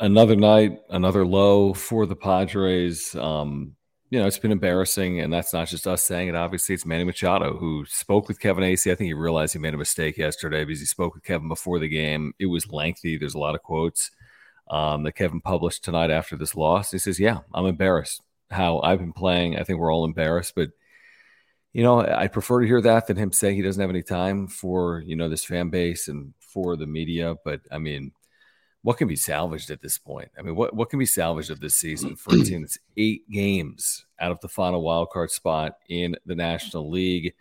[0.00, 3.14] Another night, another low for the Padres.
[3.14, 3.76] Um,
[4.08, 6.34] you know, it's been embarrassing, and that's not just us saying it.
[6.34, 8.90] Obviously, it's Manny Machado who spoke with Kevin Acee.
[8.90, 11.78] I think he realized he made a mistake yesterday because he spoke with Kevin before
[11.78, 12.32] the game.
[12.40, 13.16] It was lengthy.
[13.16, 14.10] There's a lot of quotes
[14.68, 16.90] um, that Kevin published tonight after this loss.
[16.90, 19.56] He says, "Yeah, I'm embarrassed how I've been playing.
[19.56, 20.70] I think we're all embarrassed, but."
[21.72, 24.48] You know, I prefer to hear that than him saying he doesn't have any time
[24.48, 27.36] for, you know, this fan base and for the media.
[27.44, 28.10] But I mean,
[28.82, 30.30] what can be salvaged at this point?
[30.38, 33.30] I mean, what, what can be salvaged of this season for a team that's eight
[33.30, 37.34] games out of the final wild card spot in the National League?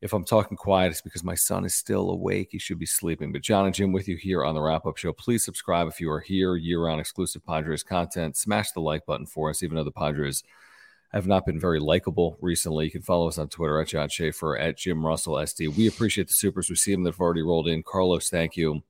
[0.00, 2.48] If I'm talking quiet, it's because my son is still awake.
[2.50, 3.32] He should be sleeping.
[3.32, 5.12] But John and Jim with you here on the wrap up show.
[5.12, 8.36] Please subscribe if you are here, year round exclusive Padres content.
[8.36, 10.42] Smash the like button for us, even though the Padres
[11.12, 12.86] have not been very likable recently.
[12.86, 15.76] You can follow us on Twitter at John Schaefer, at Jim Russell SD.
[15.76, 16.70] We appreciate the supers.
[16.70, 17.82] We see them that have already rolled in.
[17.82, 18.82] Carlos, thank you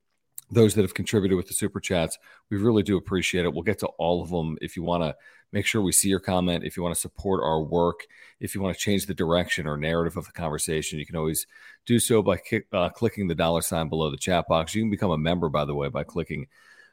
[0.50, 2.18] those that have contributed with the super chats.
[2.50, 3.52] We really do appreciate it.
[3.52, 4.58] We'll get to all of them.
[4.60, 5.16] If you want to
[5.52, 8.06] make sure we see your comment, if you want to support our work,
[8.40, 11.46] if you want to change the direction or narrative of the conversation, you can always
[11.86, 14.74] do so by kick, uh, clicking the dollar sign below the chat box.
[14.74, 16.46] You can become a member, by the way, by clicking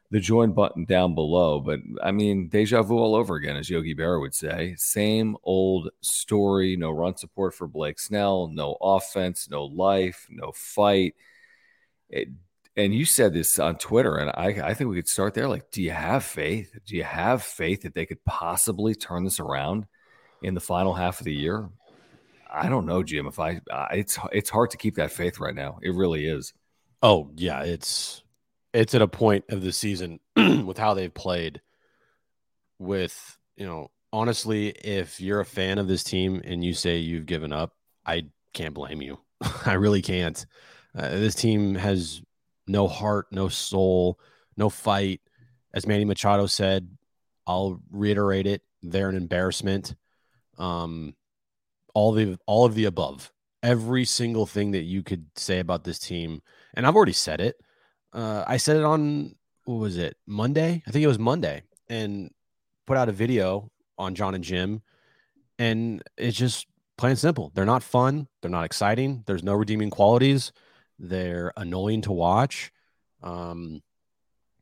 [0.10, 1.60] the join button down below.
[1.60, 4.76] But I mean, deja vu all over again, as Yogi Berra would say.
[4.78, 6.76] Same old story.
[6.78, 11.16] No run support for Blake Snell, no offense, no life, no fight.
[12.10, 12.30] It,
[12.78, 15.50] and you said this on Twitter, and I, I think we could start there.
[15.50, 16.78] Like, do you have faith?
[16.86, 19.88] Do you have faith that they could possibly turn this around
[20.44, 21.70] in the final half of the year?
[22.50, 23.26] I don't know, Jim.
[23.26, 25.80] If I, uh, it's it's hard to keep that faith right now.
[25.82, 26.54] It really is.
[27.02, 28.24] Oh yeah, it's
[28.74, 31.62] it's at a point of the season with how they've played.
[32.78, 37.26] With you know, honestly, if you're a fan of this team and you say you've
[37.26, 37.74] given up,
[38.06, 39.18] I can't blame you.
[39.66, 40.46] I really can't.
[40.96, 42.22] Uh, this team has
[42.68, 44.20] no heart, no soul,
[44.56, 45.22] no fight.
[45.74, 46.90] As Manny Machado said,
[47.46, 49.96] I'll reiterate it: they're an embarrassment.
[50.58, 51.16] Um,
[51.94, 53.32] all the all of the above,
[53.64, 56.42] every single thing that you could say about this team,
[56.74, 57.56] and I've already said it.
[58.14, 59.36] Uh, I said it on
[59.66, 60.84] what was it Monday?
[60.88, 62.32] I think it was Monday, and
[62.86, 64.82] put out a video on John and Jim,
[65.60, 66.68] and it's just
[66.98, 67.52] plain simple.
[67.54, 68.28] They're not fun.
[68.42, 69.24] They're not exciting.
[69.26, 70.52] There's no redeeming qualities.
[71.00, 72.72] They're annoying to watch.
[73.24, 73.82] Um,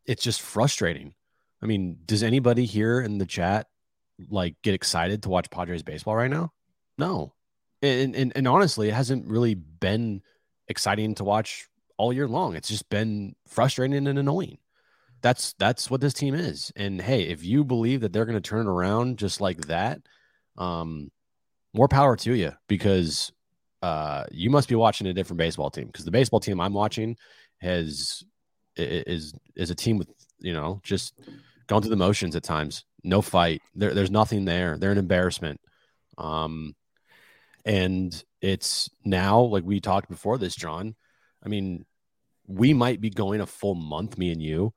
[0.05, 1.13] it's just frustrating.
[1.61, 3.67] I mean, does anybody here in the chat
[4.29, 6.51] like get excited to watch Padres baseball right now?
[6.97, 7.33] No.
[7.81, 10.21] And, and, and honestly, it hasn't really been
[10.67, 11.67] exciting to watch
[11.97, 12.55] all year long.
[12.55, 14.57] It's just been frustrating and annoying.
[15.21, 16.71] That's that's what this team is.
[16.75, 20.01] And hey, if you believe that they're going to turn around just like that,
[20.57, 21.11] um,
[21.73, 23.31] more power to you because
[23.81, 27.17] uh, you must be watching a different baseball team because the baseball team I'm watching
[27.59, 28.23] has
[28.75, 31.13] is is a team with you know just
[31.67, 32.85] going through the motions at times.
[33.03, 33.61] No fight.
[33.75, 34.77] There, there's nothing there.
[34.77, 35.59] They're an embarrassment.
[36.17, 36.75] Um,
[37.65, 40.95] and it's now like we talked before this, John.
[41.43, 41.85] I mean,
[42.47, 44.73] we might be going a full month, me and you,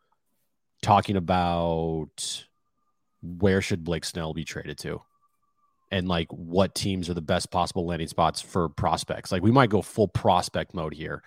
[0.82, 2.44] talking about
[3.22, 5.02] where should Blake Snell be traded to.
[5.90, 9.32] And like what teams are the best possible landing spots for prospects.
[9.32, 11.22] Like we might go full prospect mode here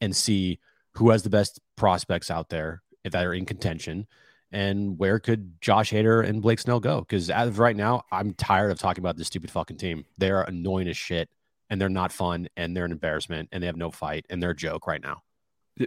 [0.00, 0.58] and see
[0.94, 4.06] who has the best prospects out there that are in contention
[4.54, 7.00] and where could Josh Hader and Blake Snell go?
[7.00, 10.04] Because as of right now, I'm tired of talking about this stupid fucking team.
[10.16, 11.28] They are annoying as shit
[11.68, 14.50] and they're not fun and they're an embarrassment and they have no fight and they're
[14.50, 15.22] a joke right now.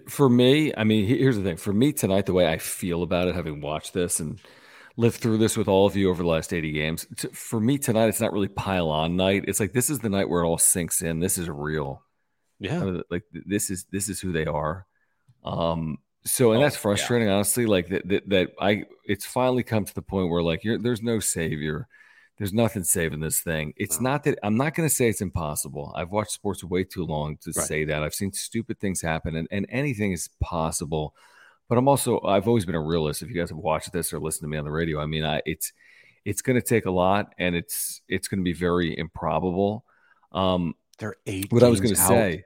[0.10, 1.56] For me, I mean, here's the thing.
[1.56, 4.38] For me tonight, the way I feel about it, having watched this and
[4.98, 8.08] lived through this with all of you over the last 80 games, for me tonight,
[8.08, 9.46] it's not really pile on night.
[9.48, 11.20] It's like this is the night where it all sinks in.
[11.20, 12.04] This is real.
[12.60, 13.02] Yeah.
[13.10, 14.88] Like this is this is who they are.
[15.46, 17.36] Um, so and oh, that's frustrating, yeah.
[17.36, 17.68] honestly.
[17.68, 21.04] Like that, that, that I it's finally come to the point where like you're there's
[21.04, 21.88] no savior.
[22.38, 23.74] There's nothing saving this thing.
[23.78, 25.92] It's not that I'm not going to say it's impossible.
[25.96, 27.66] I've watched sports way too long to right.
[27.66, 28.04] say that.
[28.04, 31.16] I've seen stupid things happen, and, and anything is possible.
[31.70, 33.22] But I'm also I've always been a realist.
[33.22, 35.26] If you guys have watched this or listened to me on the radio, I mean,
[35.26, 35.74] I, it's
[36.24, 39.86] it's going to take a lot, and it's it's going to be very improbable.
[40.32, 41.52] Um, They're eight.
[41.52, 42.44] What I was going to say,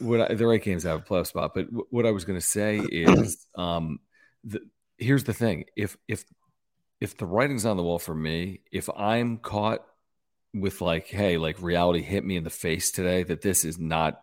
[0.00, 2.38] what I, the eight games have a playoff spot, but w- what I was going
[2.38, 4.00] to say is, um,
[4.44, 4.60] the,
[4.98, 6.24] here's the thing: if if
[7.00, 9.84] if the writing's on the wall for me, if I'm caught
[10.54, 14.20] with like, hey, like reality hit me in the face today that this is not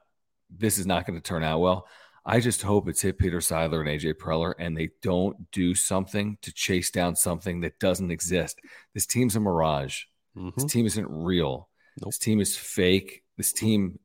[0.50, 1.88] this is not going to turn out well.
[2.26, 6.38] I just hope it's hit Peter Seidler and AJ Preller and they don't do something
[6.42, 8.60] to chase down something that doesn't exist.
[8.94, 10.04] This team's a mirage.
[10.38, 10.50] Mm-hmm.
[10.56, 11.70] This team isn't real.
[12.00, 12.08] Nope.
[12.08, 13.24] This team is fake.
[13.38, 14.00] This team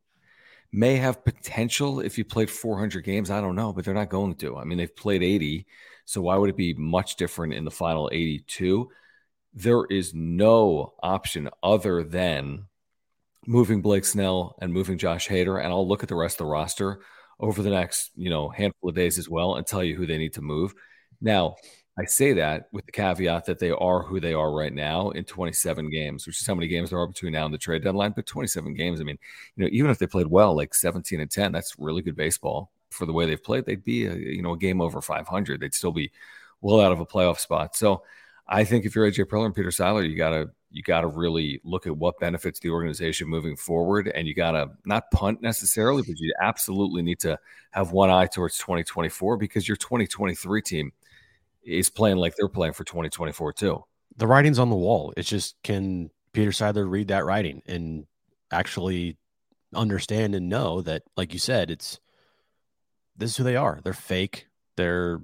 [0.72, 3.30] may have potential if you played 400 games.
[3.30, 4.56] I don't know, but they're not going to.
[4.56, 5.66] I mean, they've played 80.
[6.04, 8.90] So why would it be much different in the final 82?
[9.54, 12.66] There is no option other than
[13.46, 15.62] moving Blake Snell and moving Josh Hader.
[15.62, 17.00] And I'll look at the rest of the roster
[17.40, 20.18] over the next, you know, handful of days as well and tell you who they
[20.18, 20.74] need to move.
[21.20, 21.56] Now,
[21.98, 25.24] I say that with the caveat that they are who they are right now in
[25.24, 28.12] 27 games, which is how many games there are between now and the trade deadline.
[28.14, 29.18] But 27 games, I mean,
[29.56, 32.70] you know, even if they played well, like 17 and 10, that's really good baseball
[32.90, 35.60] for the way they've played, they'd be a, you know a game over 500.
[35.60, 36.12] They'd still be
[36.60, 37.74] well out of a playoff spot.
[37.74, 38.02] So
[38.48, 41.86] I think if you're AJ Preller and Peter Seidler, you gotta you gotta really look
[41.86, 46.32] at what benefits the organization moving forward, and you gotta not punt necessarily, but you
[46.40, 47.38] absolutely need to
[47.72, 50.92] have one eye towards 2024 because your 2023 team
[51.62, 53.84] is playing like they're playing for 2024 too.
[54.16, 55.12] The writing's on the wall.
[55.16, 58.06] It's just can Peter Seidler read that writing and
[58.50, 59.18] actually
[59.74, 62.00] understand and know that, like you said, it's
[63.16, 63.80] this is who they are.
[63.82, 64.46] They're fake.
[64.76, 65.20] They're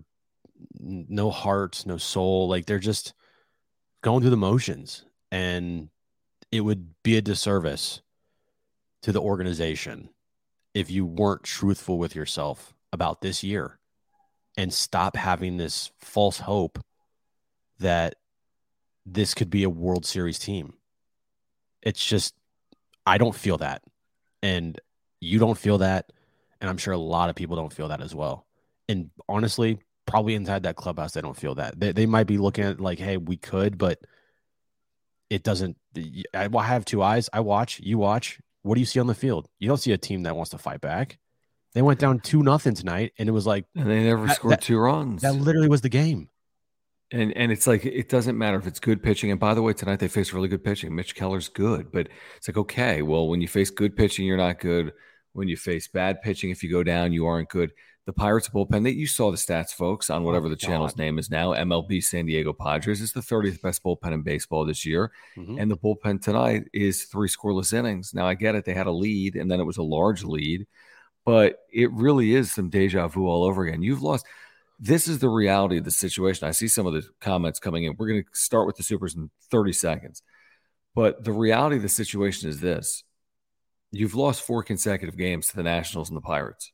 [0.78, 2.48] no heart, no soul.
[2.48, 3.14] Like they're just
[4.02, 5.04] going through the motions.
[5.30, 5.88] And
[6.52, 8.02] it would be a disservice
[9.02, 10.10] to the organization
[10.72, 13.78] if you weren't truthful with yourself about this year
[14.56, 16.78] and stop having this false hope
[17.80, 18.14] that
[19.04, 20.74] this could be a World Series team.
[21.82, 22.34] It's just,
[23.04, 23.82] I don't feel that.
[24.42, 24.80] And
[25.20, 26.12] you don't feel that.
[26.60, 28.46] And I'm sure a lot of people don't feel that as well.
[28.88, 29.80] And honestly,
[30.14, 31.80] probably inside that clubhouse, they don't feel that.
[31.80, 33.98] They, they might be looking at like, hey, we could, but
[35.28, 35.76] it doesn't.
[36.32, 37.28] I, I have two eyes.
[37.32, 38.38] I watch, you watch.
[38.62, 39.48] What do you see on the field?
[39.58, 41.18] You don't see a team that wants to fight back.
[41.72, 44.52] They went down two nothing tonight, and it was like, and they never that, scored
[44.52, 45.22] that, two runs.
[45.22, 46.28] That literally was the game.
[47.10, 49.32] And and it's like it doesn't matter if it's good pitching.
[49.32, 50.94] And by the way, tonight they faced really good pitching.
[50.94, 54.60] Mitch Keller's good, but it's like okay, well, when you face good pitching, you're not
[54.60, 54.92] good.
[55.32, 57.72] When you face bad pitching, if you go down, you aren't good.
[58.06, 61.18] The Pirates bullpen, that you saw the stats, folks, on whatever the oh, channel's name
[61.18, 61.52] is now.
[61.52, 65.10] MLB San Diego Padres is the 30th best bullpen in baseball this year.
[65.38, 65.58] Mm-hmm.
[65.58, 68.12] And the bullpen tonight is three scoreless innings.
[68.12, 68.66] Now, I get it.
[68.66, 70.66] They had a lead, and then it was a large lead,
[71.24, 73.82] but it really is some deja vu all over again.
[73.82, 74.26] You've lost.
[74.78, 76.46] This is the reality of the situation.
[76.46, 77.94] I see some of the comments coming in.
[77.96, 80.22] We're going to start with the Supers in 30 seconds.
[80.94, 83.02] But the reality of the situation is this
[83.92, 86.72] You've lost four consecutive games to the Nationals and the Pirates.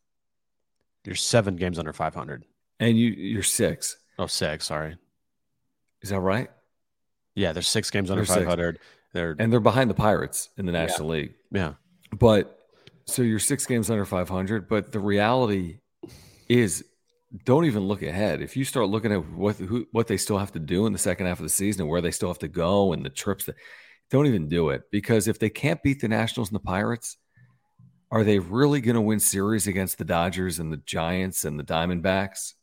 [1.04, 2.45] You're seven games under 500.
[2.78, 3.97] And you, you're six.
[4.19, 4.66] Oh, six.
[4.66, 4.97] Sorry.
[6.02, 6.50] Is that right?
[7.35, 8.78] Yeah, there's six games under 500.
[9.12, 11.23] They're and they're behind the Pirates in the National yeah.
[11.23, 11.35] League.
[11.50, 11.73] Yeah.
[12.16, 12.59] But
[13.07, 14.69] so you're six games under 500.
[14.69, 15.78] But the reality
[16.49, 16.85] is,
[17.45, 18.40] don't even look ahead.
[18.40, 20.99] If you start looking at what who, what they still have to do in the
[20.99, 23.45] second half of the season and where they still have to go and the trips
[23.47, 23.57] that
[24.11, 27.16] don't even do it because if they can't beat the Nationals and the Pirates,
[28.11, 31.64] are they really going to win series against the Dodgers and the Giants and the
[31.64, 32.55] Diamondbacks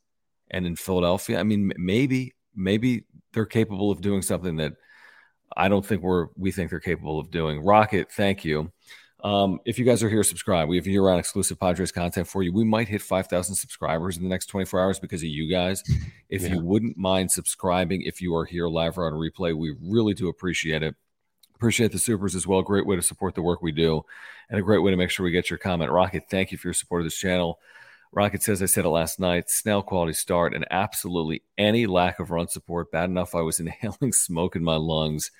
[0.52, 1.40] and in Philadelphia?
[1.40, 4.74] I mean, maybe, maybe they're capable of doing something that
[5.56, 7.64] I don't think we're we think they're capable of doing.
[7.64, 8.72] Rocket, thank you.
[9.24, 10.68] Um, if you guys are here, subscribe.
[10.68, 12.54] We have year-round exclusive Padres content for you.
[12.54, 15.84] We might hit 5,000 subscribers in the next 24 hours because of you guys.
[16.30, 16.50] If yeah.
[16.50, 20.28] you wouldn't mind subscribing, if you are here live or on replay, we really do
[20.28, 20.94] appreciate it
[21.58, 22.62] Appreciate the supers as well.
[22.62, 24.06] Great way to support the work we do,
[24.48, 25.90] and a great way to make sure we get your comment.
[25.90, 27.58] Rocket, thank you for your support of this channel.
[28.12, 32.30] Rocket says, I said it last night snail quality start and absolutely any lack of
[32.30, 32.92] run support.
[32.92, 35.32] Bad enough I was inhaling smoke in my lungs.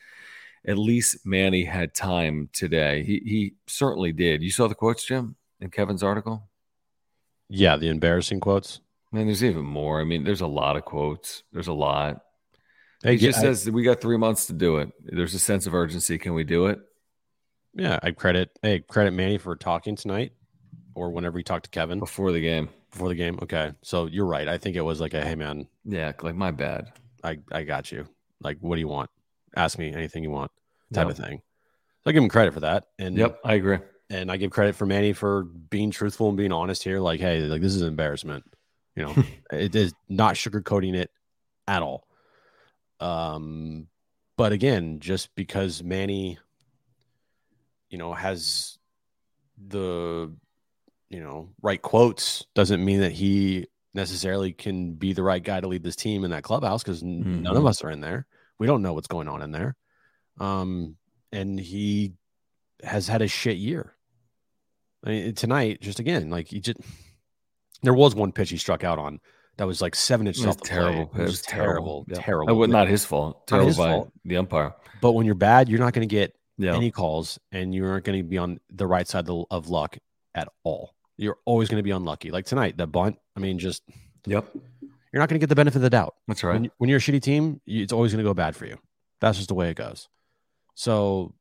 [0.66, 3.04] At least Manny had time today.
[3.04, 4.42] He, he certainly did.
[4.42, 6.50] You saw the quotes, Jim, in Kevin's article?
[7.48, 8.80] Yeah, the embarrassing quotes.
[9.12, 10.02] Man, there's even more.
[10.02, 11.44] I mean, there's a lot of quotes.
[11.54, 12.24] There's a lot.
[13.04, 14.92] Hey, he just I- says we got three months to do it.
[15.04, 16.18] There's a sense of urgency.
[16.18, 16.80] Can we do it?
[17.74, 20.32] Yeah, I credit hey credit Manny for talking tonight,
[20.96, 22.70] or whenever he talked to Kevin Before the game.
[22.92, 23.38] before the game.
[23.44, 24.48] Okay, so you're right.
[24.48, 26.92] I think it was like a hey man, Yeah, like my bad.
[27.24, 28.08] I I got you.
[28.42, 29.10] Like, what do you want?
[29.56, 30.52] Ask me anything you want,
[30.94, 31.18] type Yep.
[31.20, 31.42] of thing.
[32.04, 33.78] So I give him credit for that, and Yep, I agree.
[34.10, 37.00] and I give credit for Manny for being truthful and being honest here.
[37.00, 38.44] Like, hey, like this is an embarrassment.
[38.96, 39.16] You know,
[39.52, 41.12] it is not sugarcoating it
[41.68, 42.07] at all.
[43.00, 43.88] Um,
[44.38, 46.38] but again, just because Manny,
[47.90, 48.78] you know, has
[49.58, 50.32] the
[51.10, 55.68] you know right quotes doesn't mean that he necessarily can be the right guy to
[55.68, 58.28] lead this team in that clubhouse because none of us are in there.
[58.60, 59.76] We don't know what's going on in there.
[60.40, 60.98] Um,
[61.32, 62.14] and he
[62.84, 63.96] has had a shit year.
[65.04, 66.80] I mean, tonight, just again, like he just
[67.82, 69.20] there was one pitch he struck out on
[69.58, 71.06] that was like seven It inches was off the terrible.
[71.08, 71.24] plate.
[71.24, 72.20] It was terrible, Yeah.
[72.20, 72.52] terrible.
[72.52, 73.46] Uh, well, not his fault.
[73.48, 74.12] Terrible his by fault.
[74.26, 74.74] the umpire.
[75.02, 76.76] But when you're bad, you're not going to get Yeah.
[76.76, 79.98] any calls, and you aren't going to be on the right side of, luck
[80.36, 80.94] at all.
[81.18, 82.30] You're always going to be unlucky.
[82.32, 83.18] Like tonight, the bunt.
[83.36, 83.84] I mean, just
[84.26, 84.48] yep.
[85.12, 86.16] you're not going to get the benefit of the doubt.
[86.28, 86.60] That's right.
[86.60, 88.78] When, when you're a shitty team, you, it's always going to go bad for you.
[89.22, 90.08] That's just the way it goes.
[90.76, 91.34] So,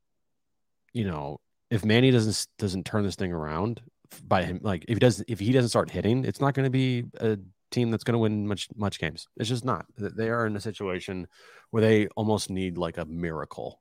[0.95, 3.83] you know, if Manny doesn't doesn't turn this thing around
[4.27, 6.71] by him, like if he doesn't if he doesn't start hitting, it's not going to
[6.71, 7.39] be a
[7.71, 9.29] team that's going to win much much games.
[9.37, 9.87] It's just not.
[9.97, 11.27] They are in a situation
[11.71, 13.81] where they almost need like a miracle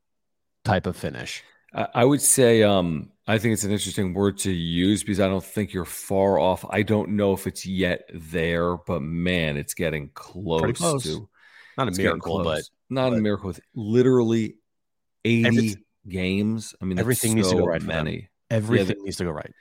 [0.64, 1.44] type of finish.
[1.94, 5.44] I, would say um, I think it's an interesting word to use because I don't
[5.44, 6.64] think you're far off.
[6.70, 11.04] I don't know if it's yet there, but man, it's getting close, close.
[11.04, 11.28] to
[11.78, 14.56] Not a miracle, but not a miracle with literally
[15.26, 15.78] 80 Everyth-
[16.08, 16.76] games.
[16.82, 18.30] I mean, everything needs to go right many.
[18.50, 19.52] everything needs to go right.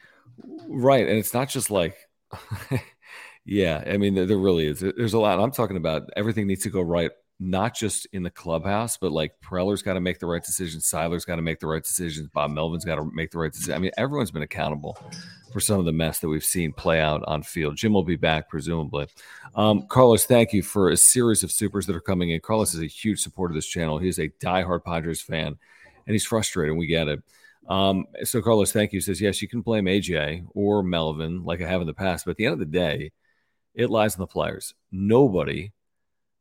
[0.69, 1.09] Right.
[1.09, 1.97] And it's not just like,
[3.45, 4.81] yeah, I mean, there, there really is.
[4.81, 5.39] There's a lot.
[5.39, 9.39] I'm talking about everything needs to go right, not just in the clubhouse, but like
[9.41, 10.87] Preller's got to make the right decisions.
[10.87, 12.29] Seidler's got to make the right decisions.
[12.29, 13.75] Bob Melvin's got to make the right decision.
[13.75, 14.99] I mean, everyone's been accountable
[15.53, 17.77] for some of the mess that we've seen play out on field.
[17.77, 19.09] Jim will be back, presumably.
[19.55, 22.41] Um, Carlos, thank you for a series of supers that are coming in.
[22.41, 23.99] Carlos is a huge supporter of this channel.
[23.99, 26.77] He is a diehard Padres fan, and he's frustrated.
[26.77, 27.23] We get it.
[27.69, 29.03] Um, so Carlos, thank you.
[29.03, 32.33] Says yes, you can blame AJ or Melvin like I have in the past, but
[32.33, 33.13] at the end of the day,
[33.75, 34.75] it lies in the players.
[34.93, 35.73] Nobody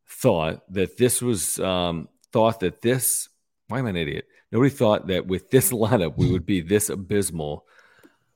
[0.08, 3.30] thought that this was um, thought that this.
[3.68, 4.26] Why am I an idiot?
[4.52, 7.66] Nobody thought that with this lineup we would be this abysmal.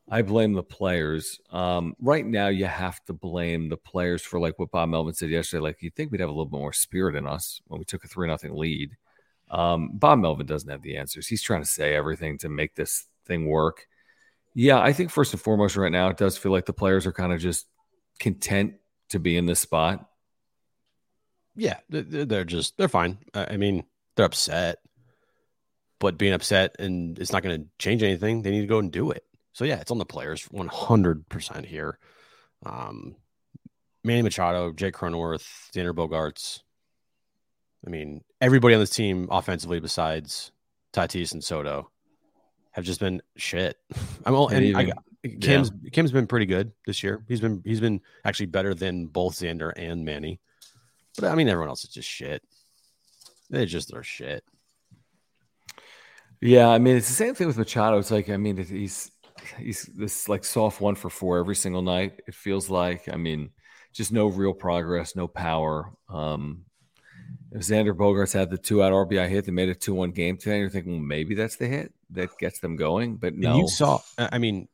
[0.10, 1.40] I blame the players.
[1.52, 5.30] Um, right now, you have to blame the players for like what Bob Melvin said
[5.30, 5.62] yesterday.
[5.62, 8.06] Like you think we'd have a little bit more spirit in us when we took
[8.06, 8.96] a three nothing lead.
[9.52, 11.28] Um, Bob Melvin doesn't have the answers.
[11.28, 13.88] He's trying to say everything to make this thing work.
[14.54, 17.14] Yeah, I think first and foremost, right now, it does feel like the players are
[17.14, 17.68] kind of just
[18.20, 18.76] content
[19.10, 20.10] to be in this spot.
[21.56, 23.18] Yeah, they- they- they're just they're fine.
[23.34, 23.84] I mean,
[24.16, 24.80] they're upset,
[26.00, 28.42] but being upset and it's not going to change anything.
[28.42, 29.24] They need to go and do it.
[29.54, 31.98] So yeah, it's on the players, one hundred percent here.
[32.66, 33.16] Um,
[34.04, 36.62] Manny Machado, Jake Cronenworth, Xander Bogaerts.
[37.86, 40.52] I mean, everybody on this team offensively besides
[40.94, 41.90] Tatis and Soto
[42.72, 43.78] have just been shit.
[44.26, 44.94] I'm all And and, I,
[45.28, 47.24] Kim's Kim's been pretty good this year.
[47.28, 50.40] He's been he's been actually better than both Xander and Manny.
[51.18, 52.44] But I mean, everyone else is just shit.
[53.50, 54.44] They just are shit.
[56.42, 57.98] Yeah, I mean it's the same thing with Machado.
[57.98, 59.12] It's like I mean he's
[59.58, 62.22] he's this like soft one for four every single night.
[62.28, 63.52] It feels like I mean
[63.94, 65.92] just no real progress, no power.
[66.10, 66.66] Um,
[67.52, 70.38] if Xander Bogaerts had the two out RBI hit that made a two one game
[70.38, 73.16] today, you're thinking well maybe that's the hit that gets them going.
[73.16, 74.68] But And no, you saw, I mean,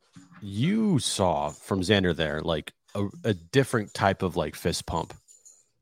[0.44, 5.14] you saw from Xander there like a, a different type of like fist pump.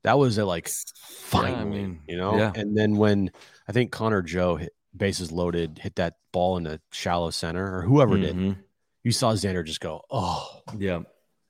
[0.04, 2.38] That was a like finally, mean, you know.
[2.38, 2.52] yeah.
[2.56, 3.32] And then when
[3.68, 7.82] I think Connor Joe hit bases loaded, hit that ball in the shallow center or
[7.82, 8.58] whoever did, Mhm.
[9.04, 11.02] you saw Xander just go, oh, yeah,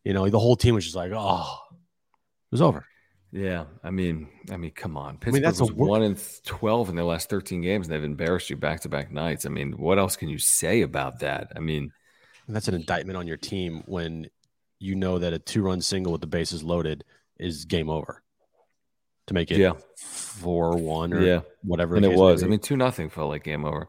[0.04, 2.86] you know, the whole team was just like, oh, it was over.
[3.32, 3.66] yeah.
[3.84, 6.96] I mean, I mean, come on, I mean, that's a was one in twelve in
[6.96, 9.46] their last thirteen games, and they've embarrassed you back to back nights.
[9.46, 11.52] I mean, what else can you say about that?
[11.56, 11.92] I mean.
[12.52, 14.28] And that's an indictment on your team when
[14.78, 17.06] you know that a two run single with the bases loaded
[17.40, 18.22] is game over
[19.28, 19.76] to make it Yeah.
[19.96, 21.42] four one or Yeah.
[21.64, 21.96] whatever.
[21.96, 22.44] and it case may was.
[22.44, 23.88] I mean, two nothing felt like game over.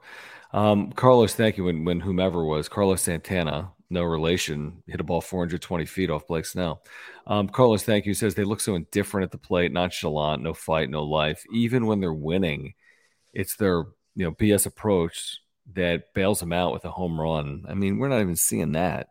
[0.53, 1.65] Um, Carlos, thank you.
[1.65, 6.47] When when whomever was Carlos Santana, no relation, hit a ball 420 feet off Blake
[6.47, 6.85] Snell.
[7.27, 8.15] Um, Carlos, thank you.
[8.15, 11.43] Says they look so indifferent at the plate, nonchalant, no fight, no life.
[11.53, 12.75] Even when they're winning,
[13.35, 15.41] it's their you know BS approach
[15.75, 17.65] that bails them out with a home run.
[17.69, 19.09] I mean, we're not even seeing that.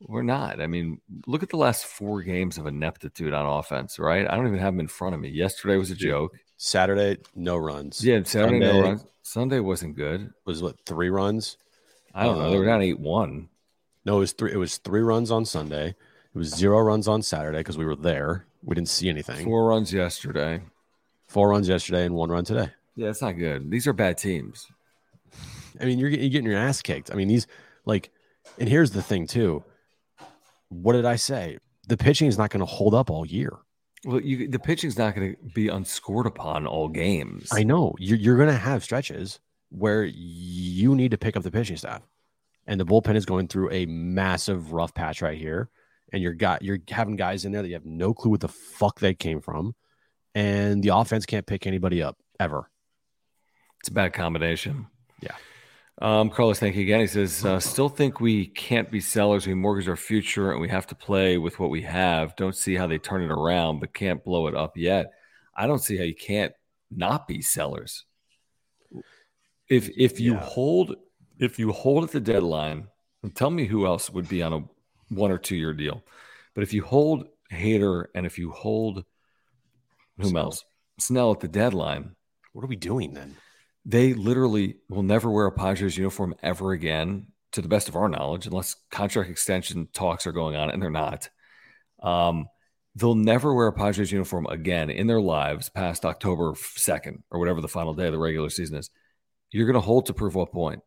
[0.00, 0.60] We're not.
[0.60, 4.28] I mean, look at the last four games of ineptitude on offense, right?
[4.28, 5.28] I don't even have them in front of me.
[5.28, 6.36] Yesterday was a joke.
[6.56, 8.04] Saturday, no runs.
[8.04, 9.04] Yeah, Saturday, Sunday, no runs.
[9.22, 10.32] Sunday wasn't good.
[10.44, 11.56] Was what three runs?
[12.14, 12.50] I don't know.
[12.50, 13.48] They were um, down eight one.
[14.04, 14.52] No, it was three.
[14.52, 15.88] It was three runs on Sunday.
[15.88, 18.46] It was zero runs on Saturday because we were there.
[18.64, 19.44] We didn't see anything.
[19.44, 20.62] Four runs yesterday.
[21.28, 22.70] Four runs yesterday and one run today.
[22.96, 23.70] Yeah, it's not good.
[23.70, 24.66] These are bad teams.
[25.82, 27.10] I mean, you're, you're getting your ass kicked.
[27.10, 27.46] I mean, these
[27.84, 28.10] like,
[28.58, 29.64] and here's the thing too.
[30.68, 31.58] What did I say?
[31.88, 33.58] The pitching is not going to hold up all year.
[34.04, 37.48] Well, you, the pitching's not going to be unscored upon all games.
[37.52, 41.50] I know you're, you're going to have stretches where you need to pick up the
[41.50, 42.02] pitching staff,
[42.66, 45.70] and the bullpen is going through a massive rough patch right here.
[46.12, 48.48] And you're got you're having guys in there that you have no clue what the
[48.48, 49.74] fuck they came from,
[50.34, 52.70] and the offense can't pick anybody up ever.
[53.80, 54.88] It's a bad combination.
[55.22, 55.34] Yeah.
[56.00, 57.00] Um, Carlos, thank you again.
[57.00, 59.46] He says, uh, still think we can't be sellers.
[59.46, 62.34] We mortgage our future and we have to play with what we have.
[62.36, 65.12] Don't see how they turn it around, but can't blow it up yet.
[65.54, 66.52] I don't see how you can't
[66.90, 68.04] not be sellers.
[69.68, 70.40] If if you yeah.
[70.40, 70.96] hold
[71.38, 72.88] if you hold at the deadline,
[73.22, 74.64] and tell me who else would be on a
[75.08, 76.02] one or two year deal.
[76.54, 79.04] But if you hold Hader and if you hold
[80.18, 80.44] whom Snell.
[80.44, 80.64] else?
[80.98, 82.14] Snell at the deadline.
[82.52, 83.36] What are we doing then?
[83.84, 88.08] They literally will never wear a Padres uniform ever again, to the best of our
[88.08, 91.28] knowledge, unless contract extension talks are going on, and they're not.
[92.02, 92.46] Um,
[92.94, 97.60] they'll never wear a Padres uniform again in their lives past October 2nd or whatever
[97.60, 98.90] the final day of the regular season is.
[99.50, 100.80] You're going to hold to prove what point?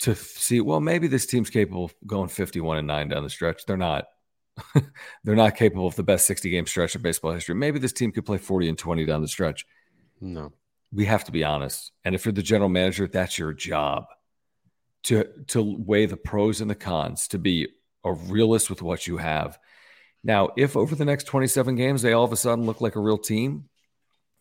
[0.00, 3.64] To see, well, maybe this team's capable of going 51 and 9 down the stretch.
[3.66, 4.06] They're not.
[5.24, 7.54] They're not capable of the best 60 game stretch in baseball history.
[7.54, 9.64] Maybe this team could play 40 and 20 down the stretch.
[10.20, 10.52] No
[10.92, 11.92] we have to be honest.
[12.04, 14.06] And if you're the general manager, that's your job
[15.04, 17.68] to to weigh the pros and the cons, to be
[18.04, 19.58] a realist with what you have.
[20.24, 23.00] Now, if over the next 27 games they all of a sudden look like a
[23.00, 23.68] real team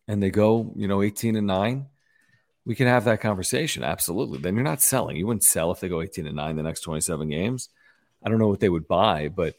[0.07, 1.85] and they go, you know, 18 and 9,
[2.65, 3.83] we can have that conversation.
[3.83, 4.39] Absolutely.
[4.39, 5.15] Then you're not selling.
[5.15, 7.69] You wouldn't sell if they go 18 and 9 the next 27 games.
[8.23, 9.55] I don't know what they would buy, but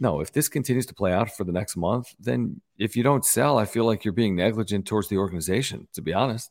[0.00, 3.24] no, if this continues to play out for the next month, then if you don't
[3.24, 6.50] sell, I feel like you're being negligent towards the organization, to be honest.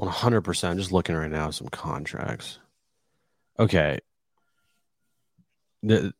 [0.00, 0.68] 100%.
[0.70, 2.60] I'm just looking right now some contracts.
[3.58, 3.98] Okay.
[5.82, 6.14] The,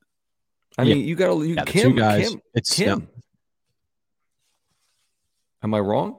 [0.76, 3.08] I mean, you got to you yeah, Kim, guys, Kim, it's Kim.
[5.62, 6.18] Am I wrong?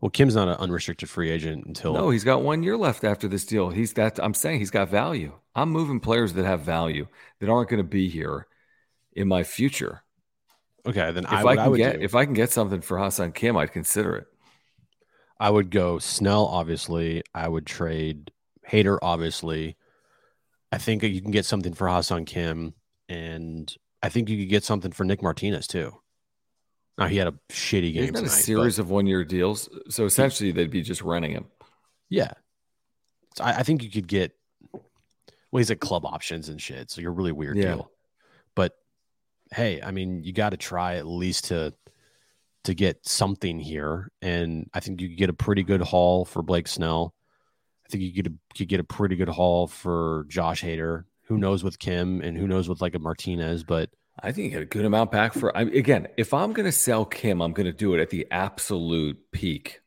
[0.00, 3.28] Well, Kim's not an unrestricted free agent until No, he's got 1 year left after
[3.28, 3.70] this deal.
[3.70, 5.32] He's that I'm saying he's got value.
[5.54, 7.06] I'm moving players that have value
[7.40, 8.46] that aren't going to be here
[9.12, 10.02] in my future.
[10.86, 12.96] Okay, then if I, I can I get do, if I can get something for
[12.98, 14.26] Ha-Seong Kim, I'd consider it.
[15.38, 16.46] I would go Snell.
[16.46, 18.30] Obviously, I would trade
[18.66, 19.76] Hader, Obviously,
[20.72, 22.72] I think you can get something for Ha-Seong Kim,
[23.08, 26.00] and I think you could get something for Nick Martinez too.
[27.00, 28.14] Now he had a shitty game.
[28.14, 31.46] He's a series but, of one-year deals, so essentially they'd be just renting him.
[32.10, 32.32] Yeah,
[33.36, 34.36] so I, I think you could get
[35.50, 36.90] well, he's at club options and shit.
[36.90, 37.74] So you're really weird yeah.
[37.74, 37.90] deal.
[38.54, 38.76] But
[39.52, 41.74] hey, I mean, you got to try at least to
[42.64, 44.10] to get something here.
[44.20, 47.14] And I think you could get a pretty good haul for Blake Snell.
[47.86, 51.04] I think you could, could get a pretty good haul for Josh Hader.
[51.24, 53.88] Who knows with Kim and who knows with like a Martinez, but
[54.22, 55.56] I think you get a good amount back for.
[55.56, 58.26] I, again, if I'm going to sell Kim, I'm going to do it at the
[58.30, 59.80] absolute peak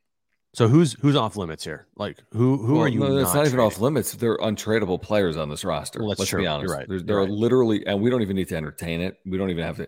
[0.54, 1.88] so who's who's off limits here?
[1.96, 3.00] Like who who well, are you?
[3.00, 4.14] No, it's not, not even off limits.
[4.14, 6.00] They're untradeable players on this roster.
[6.00, 6.42] Well, Let's true.
[6.42, 6.70] be honest.
[6.70, 6.88] You're right.
[6.88, 7.30] There's, there are right.
[7.30, 9.18] literally, and we don't even need to entertain it.
[9.26, 9.88] We don't even have to.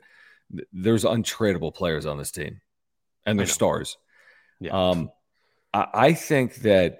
[0.73, 2.61] There's untradeable players on this team,
[3.27, 3.97] and they're stars.
[4.59, 4.89] Yeah.
[4.89, 5.11] Um,
[5.71, 6.99] I, I think that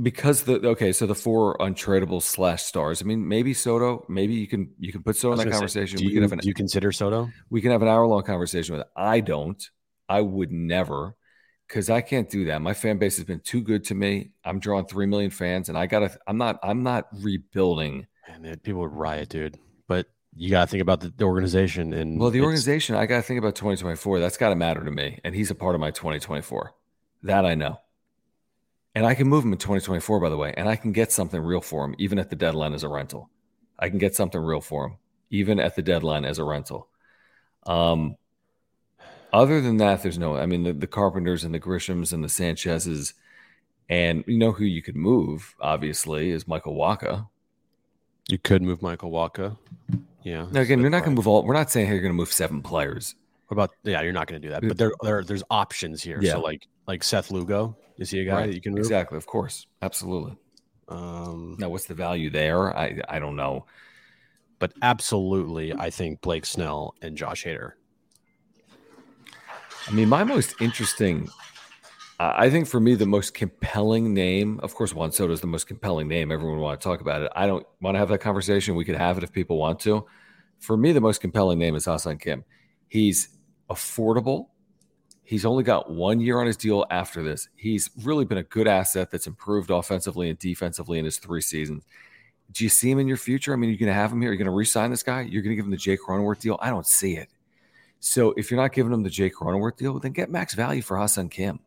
[0.00, 3.02] because the okay, so the four untradeable slash stars.
[3.02, 4.04] I mean, maybe Soto.
[4.08, 5.98] Maybe you can you can put Soto in that conversation.
[5.98, 7.28] Say, do, you, an, do you consider Soto?
[7.50, 8.82] We can have an hour long conversation with.
[8.82, 8.88] It.
[8.96, 9.62] I don't.
[10.08, 11.16] I would never
[11.68, 12.60] because I can't do that.
[12.60, 14.32] My fan base has been too good to me.
[14.44, 16.16] I'm drawing three million fans, and I gotta.
[16.26, 16.58] I'm not.
[16.62, 18.06] I'm not rebuilding.
[18.28, 19.58] And people would riot, dude.
[19.88, 22.96] But you gotta think about the, the organization and well, the organization.
[22.96, 24.20] I gotta think about 2024.
[24.20, 26.72] That's gotta matter to me, and he's a part of my 2024.
[27.24, 27.78] That I know.
[28.94, 31.40] And I can move him in 2024, by the way, and I can get something
[31.40, 33.30] real for him, even at the deadline as a rental.
[33.78, 34.96] I can get something real for him,
[35.30, 36.88] even at the deadline as a rental.
[37.66, 38.16] Um,
[39.32, 40.36] other than that, there's no.
[40.36, 43.14] I mean, the, the Carpenters and the Grishams and the Sanchez's.
[43.88, 47.28] And you know who you could move, obviously, is Michael Wacha.
[48.28, 49.56] You could move Michael Wacha.
[50.22, 50.46] Yeah.
[50.50, 51.42] Now, again, you're not going to move all.
[51.44, 53.14] We're not saying hey, you're going to move seven players.
[53.48, 53.70] What about?
[53.82, 54.66] Yeah, you're not going to do that.
[54.66, 56.18] But there, there, there's options here.
[56.22, 56.32] Yeah.
[56.32, 58.46] So like, like Seth Lugo, is he a guy Right.
[58.48, 58.80] that you can move?
[58.80, 60.36] Exactly, of course, absolutely.
[60.88, 62.76] Um, Now, what's the value there?
[62.76, 63.64] I I don't know.
[64.58, 67.72] but absolutely, I think Blake Snell and Josh Hader.
[69.88, 71.28] I mean, my most interesting,
[72.20, 75.46] I I think for me, the most compelling name, of course, Juan Soto is the
[75.48, 76.30] most compelling name.
[76.30, 77.32] Everyone want to talk about it.
[77.34, 78.74] I don't want to have that conversation.
[78.76, 80.06] We could have it if people want to.
[80.60, 82.44] For me, the most compelling name is Ha-Seong Kim.
[82.88, 83.28] He's
[83.68, 84.48] affordable.
[85.32, 87.48] He's only got one year on his deal after this.
[87.56, 91.84] He's really been a good asset that's improved offensively and defensively in his three seasons.
[92.50, 93.54] Do you see him in your future?
[93.54, 94.30] I mean, you're going to have him here.
[94.30, 95.22] You're going to re-sign this guy.
[95.22, 96.58] You're going to give him the Jake Cronenworth deal.
[96.60, 97.30] I don't see it.
[97.98, 100.98] So if you're not giving him the Jake Cronenworth deal, then get max value for
[100.98, 101.60] Ha-Seong Kim,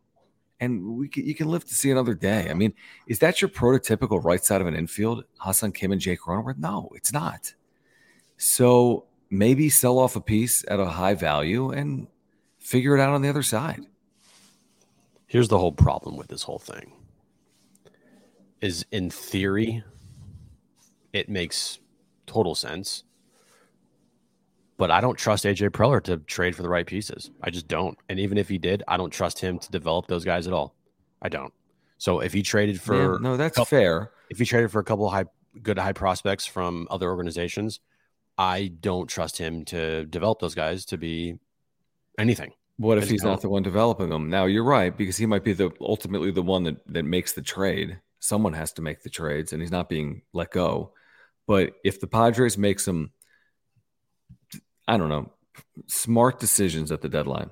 [0.60, 2.48] and we can, you can live to see another day.
[2.48, 2.72] I mean,
[3.08, 6.58] is that your prototypical right side of an infield, Ha-Seong Kim and Jake Cronenworth?
[6.58, 7.52] No, it's not.
[8.36, 12.06] So maybe sell off a piece at a high value and
[12.66, 13.86] figure it out on the other side.
[15.28, 16.92] Here's the whole problem with this whole thing.
[18.60, 19.84] Is in theory,
[21.12, 21.78] it makes
[22.26, 23.04] total sense.
[24.78, 27.30] But I don't trust AJ Preller to trade for the right pieces.
[27.42, 27.96] I just don't.
[28.08, 30.74] And even if he did, I don't trust him to develop those guys at all.
[31.22, 31.52] I don't.
[31.98, 34.10] So if he traded for Yeah, no, that's couple- fair.
[34.28, 35.24] if he traded for a couple of high
[35.62, 37.80] good high prospects from other organizations,
[38.36, 41.38] I don't trust him to develop those guys to be
[42.18, 42.52] anything.
[42.78, 44.28] What if he's not the one developing them?
[44.28, 47.42] Now you're right because he might be the ultimately the one that that makes the
[47.42, 48.00] trade.
[48.20, 50.92] Someone has to make the trades, and he's not being let go.
[51.46, 53.12] But if the Padres make some,
[54.86, 55.32] I don't know,
[55.86, 57.50] smart decisions at the deadline,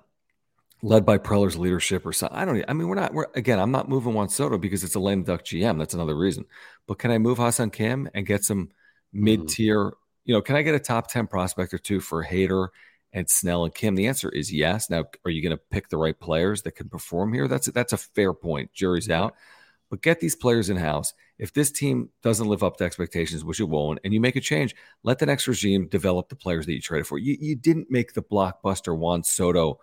[0.82, 2.62] led by Preller's leadership or something, I don't.
[2.68, 3.14] I mean, we're not.
[3.14, 3.58] We're again.
[3.58, 5.78] I'm not moving Juan Soto because it's a lame duck GM.
[5.78, 6.44] That's another reason.
[6.86, 8.70] But can I move Ha-Seong Kim and get some
[9.12, 9.24] hmm.
[9.24, 9.94] mid tier?
[10.26, 12.68] You know, can I get a top ten prospect or two for Hader?
[13.14, 13.94] And Snell and Kim?
[13.94, 14.90] The answer is yes.
[14.90, 17.48] Now, are you going to pick the right players that can perform here?
[17.48, 18.74] That's that's a fair point.
[18.74, 19.34] Jury's out,
[19.88, 21.14] but get these players in house.
[21.38, 24.40] If this team doesn't live up to expectations, which it won't, and you make a
[24.40, 27.18] change, let the next regime develop the players that you traded for.
[27.18, 29.80] You you didn't make the blockbuster Juan Soto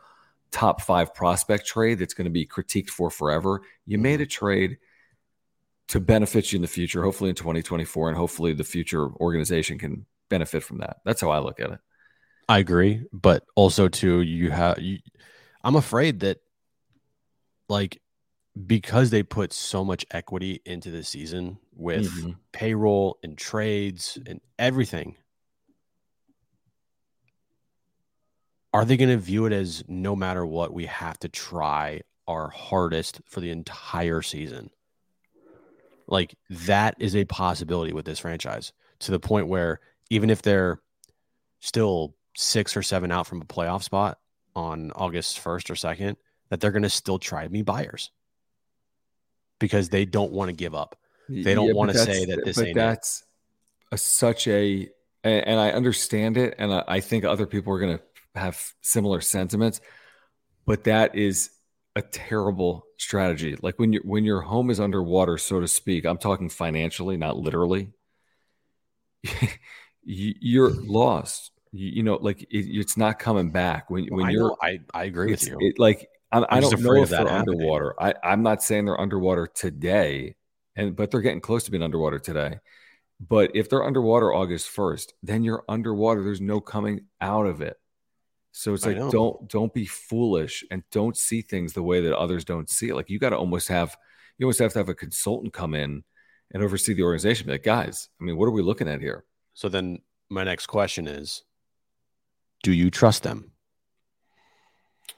[0.52, 3.62] top five prospect trade that's going to be critiqued for forever.
[3.86, 4.24] You made mm-hmm.
[4.24, 4.78] a trade
[5.88, 10.06] to benefit you in the future, hopefully in 2024, and hopefully the future organization can
[10.30, 10.98] benefit from that.
[11.04, 11.80] That's how I look at it.
[12.50, 14.80] I agree, but also too, you have.
[14.80, 15.00] You,
[15.64, 16.40] I'm afraid that,
[17.70, 18.02] like,
[18.68, 22.40] because they put so much equity into the season with Mhm.
[22.52, 25.18] payroll and trades and everything,
[28.74, 32.50] are they going to view it as no matter what, we have to try our
[32.50, 34.70] hardest for the entire season?
[36.08, 40.82] Like that is a possibility with this franchise to the point where even if they're
[41.60, 44.20] still six or seven out from a playoff spot
[44.56, 46.18] on August 1st or 2nd,
[46.50, 48.12] that they're going to still try me buyers
[49.60, 50.98] because they don't want to give up.
[51.44, 53.24] They don't Yeah, wanna say that this ain't that's
[53.92, 54.90] a, such a
[55.24, 58.04] and, I understand it, and I, I think other people are going to
[58.40, 59.82] have similar sentiments.
[60.66, 61.52] But that is
[61.96, 63.58] a terrible strategy.
[63.62, 66.06] Like when your when your home is underwater, so to speak.
[66.06, 67.92] I'm talking financially, not literally.
[70.04, 71.51] you're lost.
[71.72, 74.58] You, you know, like it, it's not coming back when oh, when I, you're know,
[74.62, 75.58] I, I agree with you.
[75.60, 77.56] it, like I'm, I I'm just don't know if that they're happening.
[77.56, 77.96] underwater.
[78.02, 80.36] I, I'm not saying they're underwater today,
[80.76, 82.60] and but they're getting close to being underwater today.
[83.20, 86.24] But if they're underwater August 1st, then you're underwater.
[86.24, 87.78] There's no coming out of it.
[88.52, 92.44] So it's like don't don't be foolish and don't see things the way that others
[92.44, 92.96] don't see it.
[92.96, 93.96] Like you got to almost have
[94.38, 96.04] you almost have to have a consultant come in
[96.54, 97.46] and oversee the organization.
[97.46, 99.24] Be like, guys, I mean, what are we looking at here?
[99.54, 101.44] so then my next question is
[102.64, 103.52] do you trust them?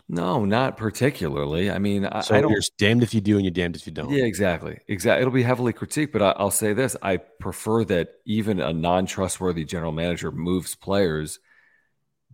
[0.09, 1.71] No, not particularly.
[1.71, 2.51] I mean, I, So I don't.
[2.51, 4.09] you're damned if you do and you're damned if you don't.
[4.11, 4.79] Yeah, exactly.
[4.87, 5.21] Exactly.
[5.21, 9.63] It'll be heavily critiqued, but I, I'll say this: I prefer that even a non-trustworthy
[9.65, 11.39] general manager moves players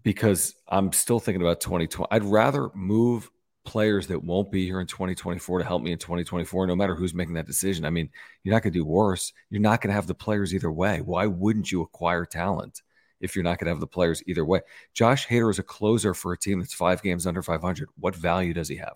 [0.03, 2.07] because I'm still thinking about 2020.
[2.11, 3.29] I'd rather move
[3.65, 7.13] players that won't be here in 2024 to help me in 2024, no matter who's
[7.13, 7.85] making that decision.
[7.85, 8.09] I mean,
[8.43, 9.31] you're not going to do worse.
[9.51, 11.01] You're not going to have the players either way.
[11.01, 12.81] Why wouldn't you acquire talent
[13.19, 14.61] if you're not going to have the players either way?
[14.93, 17.89] Josh Hader is a closer for a team that's five games under 500.
[17.99, 18.95] What value does he have?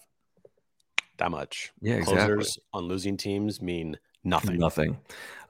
[1.18, 1.72] That much.
[1.82, 2.36] Yeah, exactly.
[2.36, 4.58] Closers on losing teams mean nothing.
[4.58, 4.98] Nothing.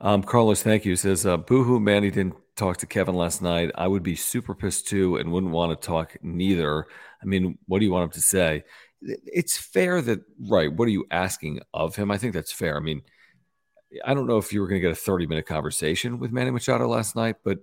[0.01, 0.95] Um, Carlos, thank you.
[0.95, 3.71] Says, uh, boohoo, Manny didn't talk to Kevin last night.
[3.75, 6.87] I would be super pissed too and wouldn't want to talk neither.
[7.21, 8.63] I mean, what do you want him to say?
[9.05, 10.71] it's fair that right.
[10.71, 12.11] What are you asking of him?
[12.11, 12.77] I think that's fair.
[12.77, 13.01] I mean,
[14.05, 16.51] I don't know if you were going to get a 30 minute conversation with Manny
[16.51, 17.59] Machado last night, but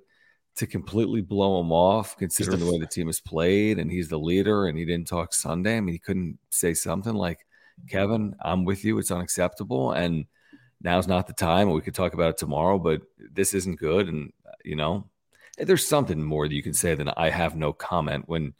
[0.61, 4.18] to completely blow him off, considering the, way the team has played and he's the
[4.18, 5.79] leader and he didn't talk Sunday.
[5.79, 7.46] I mean, he couldn't say something like,
[7.88, 8.99] Kevin, I'm with you.
[8.99, 9.92] It's unacceptable.
[9.92, 10.27] And
[10.83, 11.70] now's not the time.
[11.70, 13.01] We could talk about it tomorrow, but
[13.33, 14.09] this isn't good.
[14.09, 15.09] And, you know,
[15.57, 18.53] there's something more that you can say than I have no comment when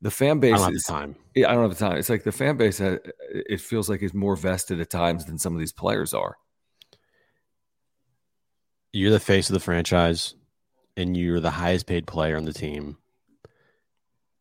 [0.00, 1.16] the fan base I don't is have the time.
[1.38, 1.96] I don't have the time.
[1.96, 2.98] It's like the fan base, uh,
[3.32, 6.36] it feels like is more vested at times than some of these players are.
[8.92, 10.34] You're the face of the franchise
[10.98, 12.96] and you're the highest paid player on the team.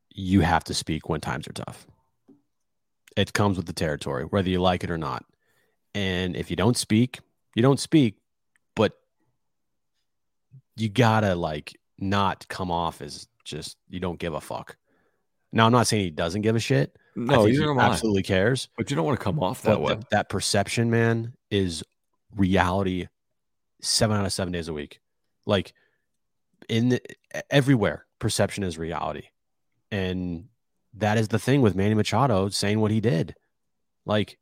[0.09, 1.85] You have to speak when times are tough.
[3.15, 5.23] It comes with the territory, whether you like it or not.
[5.93, 7.19] And if you don't speak,
[7.55, 8.15] you don't speak,
[8.75, 8.93] but
[10.75, 14.77] you gotta like not come off as just you don't give a fuck.
[15.53, 16.97] Now, I'm not saying he doesn't give a shit.
[17.15, 18.67] No, he absolutely cares.
[18.77, 19.93] But you don't want to come off that way.
[19.93, 21.83] th- that perception, man, is
[22.35, 23.07] reality
[23.81, 24.99] seven out of seven days a week.
[25.45, 25.73] Like
[26.69, 27.01] in the,
[27.49, 29.27] everywhere, perception is reality.
[29.91, 30.45] And
[30.93, 33.35] that is the thing with Manny Machado saying what he did.
[34.05, 34.37] Like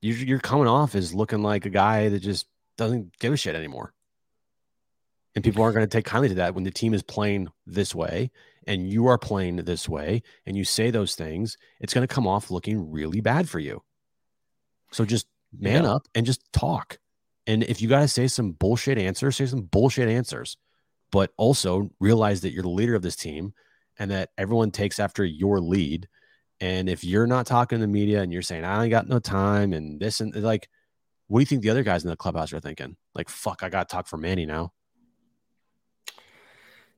[0.00, 3.54] you're, you're coming off as looking like a guy that just doesn't give a shit
[3.54, 3.92] anymore.
[5.34, 7.94] And people aren't going to take kindly to that when the team is playing this
[7.94, 8.30] way
[8.66, 12.26] and you are playing this way and you say those things, it's going to come
[12.26, 13.82] off looking really bad for you.
[14.90, 15.26] So just
[15.58, 15.94] man Yeah.
[15.94, 16.98] up and just talk.
[17.46, 20.56] And if you got to say some bullshit answers, say some bullshit answers,
[21.12, 23.54] but also realize that you're the leader of this team
[23.98, 26.08] and that everyone takes after your lead.
[26.58, 29.20] And if you're not talking to the media and you're saying, I ain't got no
[29.20, 30.68] time and this and like,
[31.28, 32.96] what do you think the other guys in the clubhouse are thinking?
[33.14, 34.72] Like, fuck, I got to talk for Manny now.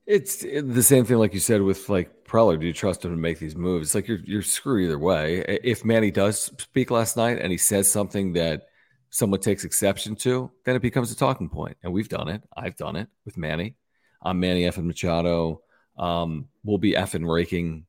[0.05, 2.59] It's the same thing, like you said, with like Preller.
[2.59, 3.87] Do you trust him to make these moves?
[3.87, 5.39] It's like you're you're screwed either way.
[5.63, 8.67] If Manny does speak last night and he says something that
[9.09, 11.77] someone takes exception to, then it becomes a talking point.
[11.81, 12.43] And we've done it.
[12.55, 13.77] I've done it with Manny.
[14.21, 15.61] I'm Manny effing Machado.
[15.97, 17.85] Um, we'll be effing raking.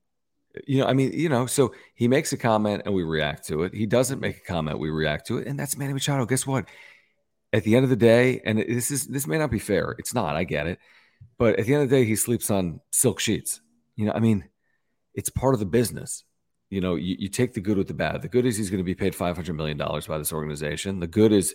[0.66, 3.62] You know, I mean, you know, so he makes a comment and we react to
[3.62, 3.74] it.
[3.74, 6.24] He doesn't make a comment, we react to it, and that's Manny Machado.
[6.24, 6.66] Guess what?
[7.52, 9.94] At the end of the day, and this is this may not be fair.
[9.98, 10.36] It's not.
[10.36, 10.78] I get it.
[11.38, 13.60] But at the end of the day, he sleeps on silk sheets.
[13.96, 14.48] You know, I mean,
[15.14, 16.24] it's part of the business.
[16.70, 18.22] You know, you, you take the good with the bad.
[18.22, 21.00] The good is he's going to be paid $500 million by this organization.
[21.00, 21.54] The good is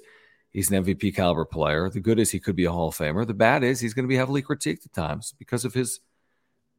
[0.51, 1.89] he's an MVP caliber player.
[1.89, 3.25] The good is he could be a Hall of Famer.
[3.25, 5.99] The bad is he's going to be heavily critiqued at times because of his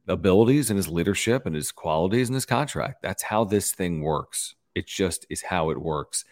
[0.07, 3.01] abilities and his leadership and his qualities and his contract.
[3.01, 4.55] That's how this thing works.
[4.75, 6.25] It just is how it works.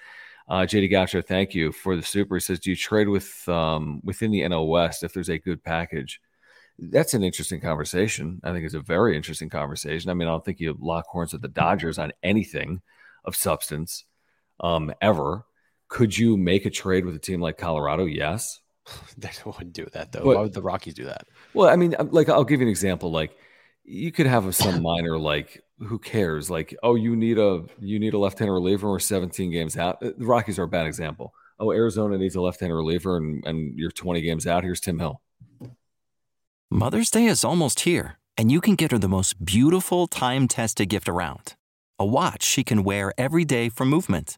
[0.47, 2.36] Uh, JD Goucher, thank you for the super.
[2.36, 5.63] He says, "Do you trade with um, within the NL West if there's a good
[5.63, 6.19] package?"
[6.80, 8.41] That's an interesting conversation.
[8.43, 10.10] I think it's a very interesting conversation.
[10.10, 12.82] I mean, I don't think you lock horns with the Dodgers on anything
[13.23, 14.06] of substance
[14.60, 15.45] um, ever.
[15.91, 18.06] Could you make a trade with a team like Colorado?
[18.06, 18.60] Yes.
[19.17, 20.23] They wouldn't do that though.
[20.23, 21.27] But- Why would the Rockies do that?
[21.54, 23.12] Well, I mean, like I'll give you an example.
[23.12, 23.38] Like
[23.84, 26.49] you could have some minor, like who cares?
[26.49, 28.89] Like, oh, you need a you need a left-hander reliever.
[28.89, 30.01] We're 17 games out.
[30.01, 31.34] Uh, The Rockies are a bad example.
[31.60, 34.63] Oh, Arizona needs a left-hander reliever, and and you're 20 games out.
[34.63, 35.21] Here's Tim Hill.
[36.69, 40.89] Mother's Day is almost here, and you can get her the most beautiful time tested
[40.89, 41.56] gift around
[41.99, 44.38] a watch she can wear every day for movement.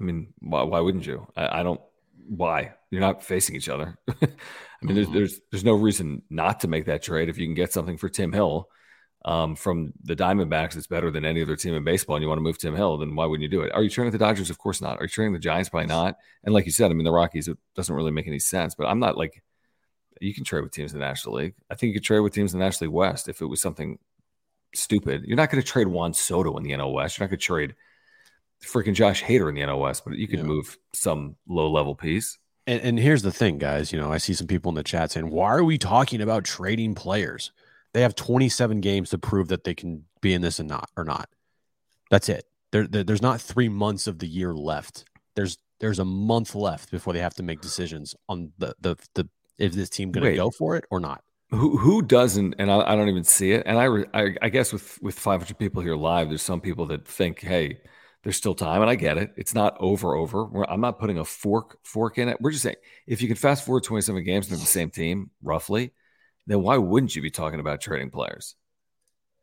[0.00, 1.26] I mean, why, why wouldn't you?
[1.36, 1.80] I, I don't.
[2.28, 2.74] Why?
[2.90, 3.98] You're not facing each other.
[4.08, 4.26] I
[4.82, 7.72] mean, there's, there's there's no reason not to make that trade if you can get
[7.72, 8.68] something for Tim Hill
[9.24, 12.38] um, from the Diamondbacks that's better than any other team in baseball, and you want
[12.38, 13.72] to move Tim Hill, then why wouldn't you do it?
[13.74, 14.50] Are you trading the Dodgers?
[14.50, 14.98] Of course not.
[14.98, 15.68] Are you trading the Giants?
[15.68, 16.16] Probably not.
[16.44, 18.74] And like you said, I mean, the Rockies, it doesn't really make any sense.
[18.74, 19.42] But I'm not like
[20.20, 21.54] you can trade with teams in the National League.
[21.70, 23.60] I think you could trade with teams in the National League West if it was
[23.60, 23.98] something
[24.74, 25.24] stupid.
[25.24, 27.18] You're not going to trade Juan Soto in the NL West.
[27.18, 27.74] You're not going to trade
[28.66, 30.44] freaking Josh Hader in the NL West, but you could Yeah.
[30.46, 32.38] move some low level piece.
[32.66, 33.92] And, and here's the thing, guys.
[33.92, 36.44] You know, I see some people in the chat saying, "Why are we talking about
[36.44, 37.52] trading players?"
[37.94, 41.04] They have 27 games to prove that they can be in this and not or
[41.04, 41.28] not.
[42.10, 42.44] That's it.
[42.72, 45.04] There, there, there's not three months of the year left.
[45.36, 49.28] There's there's a month left before they have to make decisions on the the the
[49.58, 51.22] if this team going to go for it or not.
[51.50, 52.54] Who who doesn't?
[52.58, 53.62] And I, I don't even see it.
[53.66, 57.06] And I, I I guess with with 500 people here live, there's some people that
[57.06, 57.78] think, hey,
[58.26, 59.30] there's still time, and I get it.
[59.36, 60.16] It's not over.
[60.16, 60.46] Over.
[60.46, 62.38] We're, I'm not putting a fork fork in it.
[62.40, 62.74] We're just saying
[63.06, 65.92] if you can fast forward 27 games and they're the same team roughly,
[66.48, 68.56] then why wouldn't you be talking about trading players?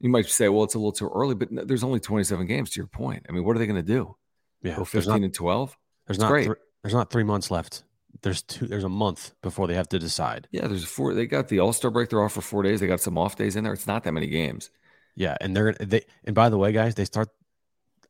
[0.01, 2.71] You might say, well, it's a little too early, but there's only 27 games.
[2.71, 4.17] To your point, I mean, what are they going to do?
[4.61, 5.77] Yeah, Go 15 not, and 12.
[6.07, 6.49] There's not th-
[6.81, 7.85] there's not three months left.
[8.21, 8.67] There's two.
[8.67, 10.49] There's a month before they have to decide.
[10.51, 11.13] Yeah, there's four.
[11.13, 12.09] They got the All Star break.
[12.09, 12.81] They're off for four days.
[12.81, 13.71] They got some off days in there.
[13.71, 14.71] It's not that many games.
[15.15, 16.01] Yeah, and they're they.
[16.25, 17.29] And by the way, guys, they start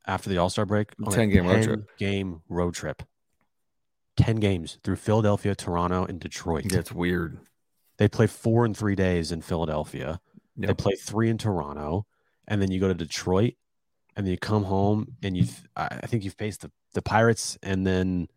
[0.05, 0.91] after the All Star break.
[1.11, 1.97] 10 game 10 road trip.
[1.97, 3.03] Game road trip.
[4.17, 6.65] 10 games through Philadelphia, Toronto, and Detroit.
[6.69, 7.39] That's weird.
[7.97, 10.19] They play four in three days in Philadelphia.
[10.57, 10.67] Yep.
[10.67, 12.05] They play three in Toronto.
[12.47, 13.53] And then you go to Detroit.
[14.15, 17.85] And then you come home and you I think you've faced the, the Pirates and
[17.85, 18.27] then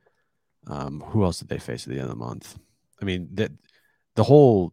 [0.69, 2.59] um, who else did they face at the end of the month?
[3.01, 3.53] I mean, that
[4.15, 4.73] the whole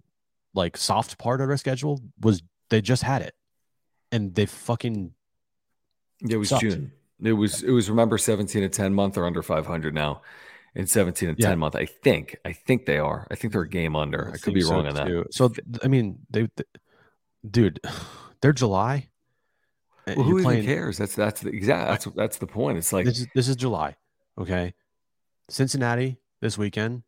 [0.53, 3.35] like soft part of their schedule was they just had it.
[4.11, 5.11] And they fucking
[6.29, 6.61] it was sucked.
[6.61, 6.91] June.
[7.21, 10.21] It was it was remember 17 and 10 month or under 500 now.
[10.75, 11.49] In 17 and yeah.
[11.49, 12.35] 10 month, I think.
[12.43, 13.27] I think they are.
[13.29, 14.29] I think they're a game under.
[14.29, 15.27] I, I could be wrong so on that.
[15.31, 16.63] So I mean, they, they
[17.49, 17.79] dude,
[18.41, 19.09] they're July.
[20.07, 20.97] Well, who playing, even cares?
[20.97, 22.77] That's that's the exact that's that's the point.
[22.77, 23.95] It's like this is, this is July.
[24.37, 24.73] Okay.
[25.49, 27.03] Cincinnati this weekend,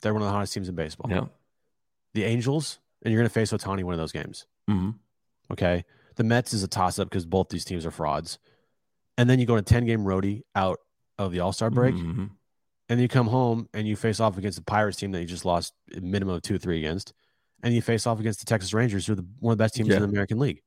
[0.00, 1.10] they're one of the hottest teams in baseball.
[1.10, 1.26] Yeah.
[2.14, 4.46] The Angels, and you're going to face Ohtani one of those games.
[4.68, 4.90] Mm-hmm.
[5.52, 5.84] Okay.
[6.16, 8.38] The Mets is a toss up because both these teams are frauds
[9.18, 10.78] and then you go to 10 game roadie out
[11.18, 12.20] of the All Star break, mm-hmm.
[12.20, 12.30] and
[12.88, 15.44] then you come home and you face off against the Pirates team that you just
[15.44, 17.12] lost a minimum of two or three against,
[17.62, 19.74] and you face off against the Texas Rangers, who are the, one of the best
[19.74, 19.96] teams yeah.
[19.96, 20.62] in the American League.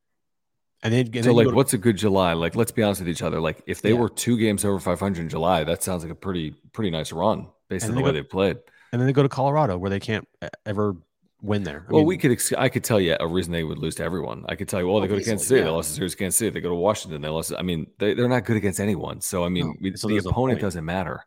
[0.83, 2.33] And then, and so, like, to, what's a good July?
[2.33, 3.39] Like, let's be honest with each other.
[3.39, 3.99] Like, if they yeah.
[3.99, 7.47] were two games over 500 in July, that sounds like a pretty, pretty nice run
[7.69, 8.57] based on the way go, they played.
[8.91, 10.27] And then they go to Colorado, where they can't
[10.65, 10.95] ever
[11.41, 11.85] win there.
[11.87, 12.31] I well, mean, we could.
[12.31, 14.45] Ex- I could tell you a reason they would lose to everyone.
[14.47, 15.65] I could tell you, well, they go to Kansas City, yeah.
[15.65, 16.51] they lost to series Kansas City.
[16.51, 17.53] They go to Washington, they lost.
[17.57, 19.21] I mean, they, they're not good against anyone.
[19.21, 21.25] So I mean, no, so the opponent doesn't matter.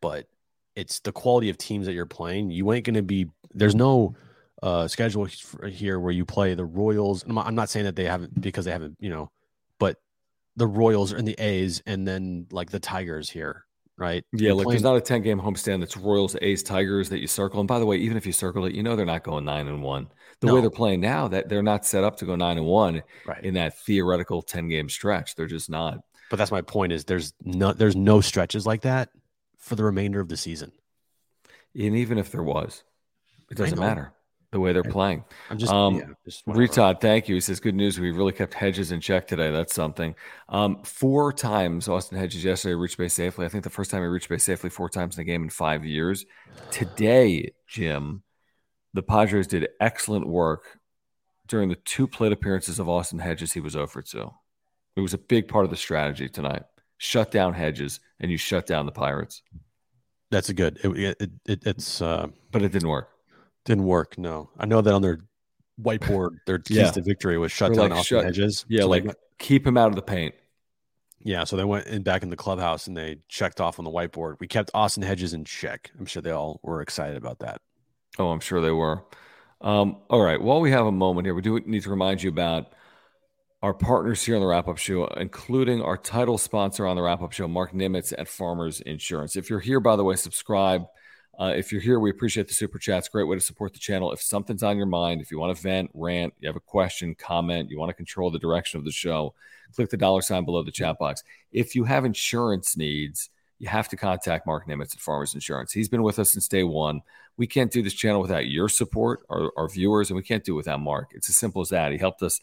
[0.00, 0.26] But
[0.76, 2.50] it's the quality of teams that you're playing.
[2.50, 3.26] You ain't going to be.
[3.52, 4.14] There's no
[4.62, 5.26] uh, schedule
[5.68, 7.24] here where you play the Royals.
[7.24, 9.30] I'm not saying that they haven't because they haven't, you know,
[9.78, 9.98] but
[10.56, 13.66] the Royals and the A's, and then like the Tigers here
[14.00, 14.24] right?
[14.32, 17.60] Yeah, like there's not a 10 game homestand that's Royals, A's, Tigers that you circle.
[17.60, 19.68] And by the way, even if you circle it, you know they're not going nine
[19.68, 20.08] and one.
[20.40, 20.54] The no.
[20.54, 23.44] way they're playing now, that they're not set up to go nine and one right.
[23.44, 25.36] in that theoretical 10 game stretch.
[25.36, 25.98] They're just not.
[26.30, 29.10] But that's my point is there's no there's no stretches like that
[29.58, 30.72] for the remainder of the season.
[31.74, 32.84] And even if there was,
[33.50, 34.12] it doesn't matter
[34.52, 35.24] the way they're playing.
[35.48, 37.36] I'm just, um, yeah, just Retod, thank you.
[37.36, 38.00] He says, good news.
[38.00, 39.50] We really kept Hedges in check today.
[39.50, 40.14] That's something.
[40.48, 43.46] Um, four times Austin Hedges yesterday reached base safely.
[43.46, 45.50] I think the first time he reached base safely four times in a game in
[45.50, 46.26] five years.
[46.70, 48.22] Today, Jim,
[48.92, 50.80] the Padres did excellent work
[51.46, 53.52] during the two plate appearances of Austin Hedges.
[53.52, 54.30] He was over 2.
[54.96, 56.62] It was a big part of the strategy tonight.
[56.98, 59.42] Shut down Hedges, and you shut down the Pirates.
[60.30, 60.78] That's a good.
[60.84, 63.09] It, it, it, it's, uh, but it didn't work.
[63.64, 64.18] Didn't work.
[64.18, 65.20] No, I know that on their
[65.80, 66.90] whiteboard, their keys yeah.
[66.90, 68.64] to victory was shut down like shut, edges.
[68.68, 70.34] Yeah, so like went, keep him out of the paint.
[71.22, 73.90] Yeah, so they went in back in the clubhouse and they checked off on the
[73.90, 74.36] whiteboard.
[74.40, 75.90] We kept Austin Hedges in check.
[75.98, 77.60] I'm sure they all were excited about that.
[78.18, 79.04] Oh, I'm sure they were.
[79.60, 80.40] Um, all right.
[80.40, 82.72] While we have a moment here, we do need to remind you about
[83.62, 87.20] our partners here on the wrap up show, including our title sponsor on the wrap
[87.20, 89.36] up show, Marc Nimetz at Farmers Insurance.
[89.36, 90.86] If you're here, by the way, subscribe
[91.38, 93.08] uh, if you're here, we appreciate the super chats.
[93.08, 94.12] Great way to support the channel.
[94.12, 97.14] If something's on your mind, if you want to vent, rant, you have a question,
[97.14, 99.34] comment, you want to control the direction of the show,
[99.74, 101.22] click the dollar sign below the chat box.
[101.52, 105.72] If you have insurance needs, you have to contact Marc Nimetz at Farmers Insurance.
[105.72, 107.02] He's been with us since day one.
[107.36, 110.54] We can't do this channel without your support, our, our viewers, and we can't do
[110.54, 111.10] it without Marc.
[111.14, 111.92] It's as simple as that.
[111.92, 112.40] He helped us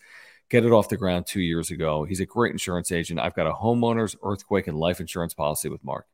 [0.49, 2.03] get it off the ground two years ago.
[2.03, 3.19] He's a great insurance agent.
[3.19, 6.07] I've got a homeowner's, earthquake, and life insurance policy with Marc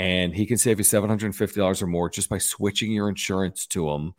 [0.00, 4.14] and he can save you $750 or more just by switching your insurance to him.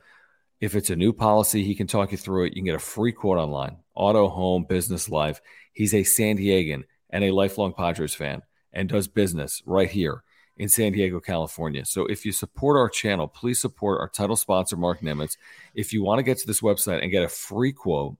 [0.59, 2.49] If it's a new policy, he can talk you through it.
[2.49, 5.41] You can get a free quote online auto, home, business, life.
[5.73, 10.21] He's a San Diegan and a lifelong Padres fan and does business right here
[10.55, 11.83] in San Diego, California.
[11.83, 15.35] So if you support our channel, please support our title sponsor, Marc Nimetz.
[15.73, 18.17] If you want to get to this website and get a free quote,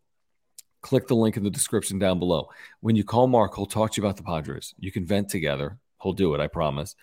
[0.82, 2.50] click the link in the description down below.
[2.80, 4.74] When you call Marc, he'll talk to you about the Padres.
[4.80, 5.78] You can vent together.
[6.02, 6.96] He'll do it, I promise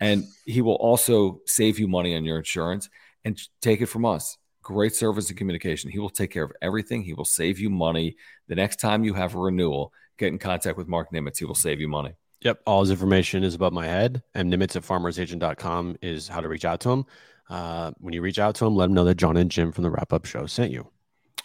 [0.00, 2.88] And he will also save you money on your insurance
[3.24, 4.36] and take it from us.
[4.62, 5.90] Great service and communication.
[5.90, 7.02] He will take care of everything.
[7.02, 8.16] He will save you money.
[8.48, 11.38] The next time you have a renewal, get in contact with Marc Nimetz.
[11.38, 12.12] He will save you money.
[12.40, 12.60] Yep.
[12.66, 14.22] All his information is above my head.
[14.34, 17.06] And Nimetz at farmersagent.com is how to reach out to him.
[17.48, 19.84] Uh, when you reach out to him, let him know that John and Jim from
[19.84, 20.86] the wrap up show sent you.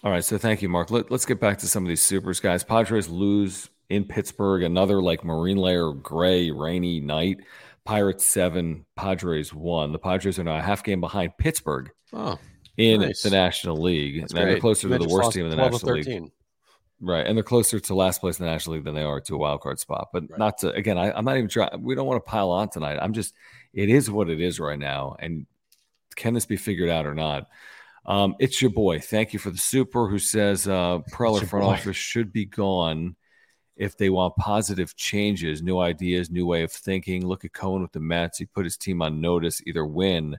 [0.04, 0.24] All right.
[0.24, 0.92] So thank you, Marc.
[0.92, 2.64] Let, us get back to some of these supers, guys.
[2.64, 7.40] Padres lose in Pittsburgh, another like marine layer, gray, rainy night.
[7.90, 9.92] Pirates seven, Padres one.
[9.92, 12.38] The Padres are now a half game behind Pittsburgh oh,
[12.78, 13.24] in nice.
[13.24, 14.22] the National League.
[14.22, 16.32] That's now they're closer to the worst team in the National League.
[17.02, 17.26] Right.
[17.26, 19.38] And they're closer to last place in the National League than they are to a
[19.40, 20.10] wild card spot.
[20.14, 20.38] But right.
[20.38, 23.00] not to, again, I, I'm not even trying, we don't want to pile on tonight.
[23.02, 23.34] I'm just,
[23.74, 25.16] it is what it is right now.
[25.18, 25.48] And
[26.16, 27.48] can this be figured out or not?
[28.06, 29.00] Um, it's your boy.
[29.00, 31.72] Thank you for the super who says uh, Preller front boy.
[31.72, 33.16] office should be gone
[33.80, 37.26] if they want positive changes, new ideas, new way of thinking.
[37.26, 38.38] Look at Cohen with the Mets.
[38.38, 40.38] He put his team on notice, either win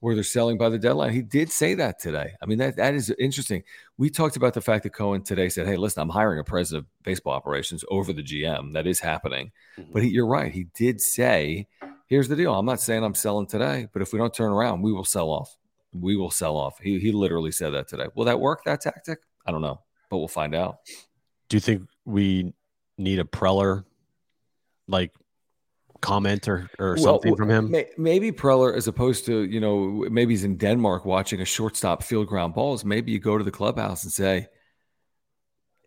[0.00, 1.12] or they're selling by the deadline.
[1.12, 2.32] He did say that today.
[2.40, 3.62] I mean, that that is interesting.
[3.98, 6.86] We talked about the fact that Cohen today said, "Hey, listen, I'm hiring a president
[6.86, 8.72] of baseball operations over the GM.
[8.72, 9.92] That is happening." Mm-hmm.
[9.92, 10.50] But he, you're right.
[10.50, 11.68] He did say,
[12.06, 12.54] "Here's the deal.
[12.54, 15.28] I'm not saying I'm selling today, but if we don't turn around, we will sell
[15.28, 15.54] off.
[15.92, 18.06] We will sell off." He he literally said that today.
[18.14, 18.64] Will that work?
[18.64, 19.18] That tactic?
[19.46, 20.78] I don't know, but we'll find out.
[21.50, 22.54] Do you think we
[23.00, 23.84] need a Preller
[24.86, 25.12] like
[26.00, 27.74] comment or, or well, something from him?
[27.96, 32.26] Maybe Preller, as opposed to, you know, maybe he's in Denmark watching a shortstop field
[32.26, 32.84] ground balls.
[32.84, 34.48] Maybe you go to the clubhouse and say,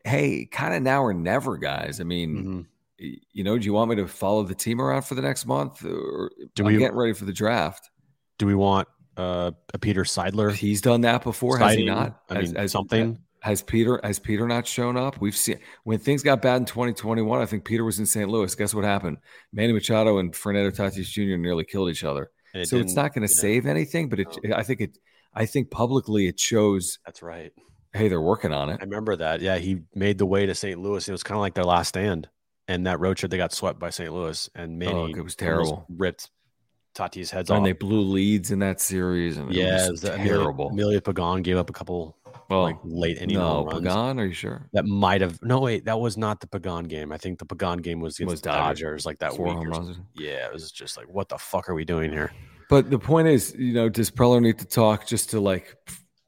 [0.03, 2.01] hey, kind of now or never, guys.
[2.01, 2.67] I mean,
[2.99, 3.13] mm-hmm.
[3.31, 5.85] you know, do you want me to follow the team around for the next month?
[5.85, 7.89] Or do we get ready for the draft?
[8.37, 8.87] Do we want
[9.17, 10.53] uh, a Peter Seidler?
[10.53, 12.21] He's done that before, has he not?
[12.29, 15.19] I mean, as something has Peter has Peter not shown up?
[15.19, 17.41] We've seen when things got bad in 2021.
[17.41, 18.29] I think Peter was in St.
[18.29, 18.55] Louis.
[18.55, 19.17] Guess what happened?
[19.51, 21.35] Manny Machado and Fernando Tatis Jr.
[21.35, 22.31] nearly killed each other.
[22.53, 24.55] It so it's not going to save anything, but it, no.
[24.55, 24.97] I think it.
[25.33, 26.99] I think publicly it shows.
[27.05, 27.51] That's right.
[27.91, 28.77] Hey, they're working on it.
[28.79, 29.41] I remember that.
[29.41, 30.79] Yeah, he made the way to St.
[30.79, 31.05] Louis.
[31.05, 32.29] It was kind of like their last stand.
[32.69, 34.13] And that road trip, they got swept by St.
[34.13, 35.85] Louis, and oh, Manny oh, it was terrible.
[35.89, 36.29] Ripped
[36.95, 37.57] Tatis heads and off.
[37.57, 40.69] And they blew leads in that series, and yeah, it was, it was terrible.
[40.69, 42.15] Emilio Pagan gave up a couple
[42.49, 43.79] well, like late inning no, runs.
[43.79, 44.69] Pagan, are you sure?
[44.73, 47.11] That might have no wait, that was not the Pagan game.
[47.11, 49.97] I think the Pagan game was against was the Dodgers, Dodgers like that Four week.
[50.15, 52.31] Yeah, it was just like, what the fuck are we doing here?
[52.69, 55.75] But the point is, you know, does Preller need to talk just to like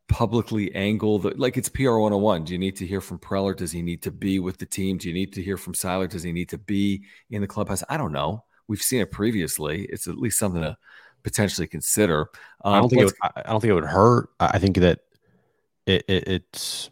[0.08, 2.44] publicly angle the like it's PR 101?
[2.44, 3.56] Do you need to hear from Preller?
[3.56, 4.98] Does he need to be with the team?
[4.98, 6.10] Do you need to hear from Seidler?
[6.10, 7.84] Does he need to be in the clubhouse?
[7.90, 8.44] I don't know.
[8.68, 9.86] We've seen it previously.
[9.86, 10.78] It's at least something to
[11.24, 12.30] potentially consider.
[12.64, 14.30] Um, I don't think it would, I don't think it would hurt.
[14.40, 15.00] I think that
[15.86, 16.90] it, it, it's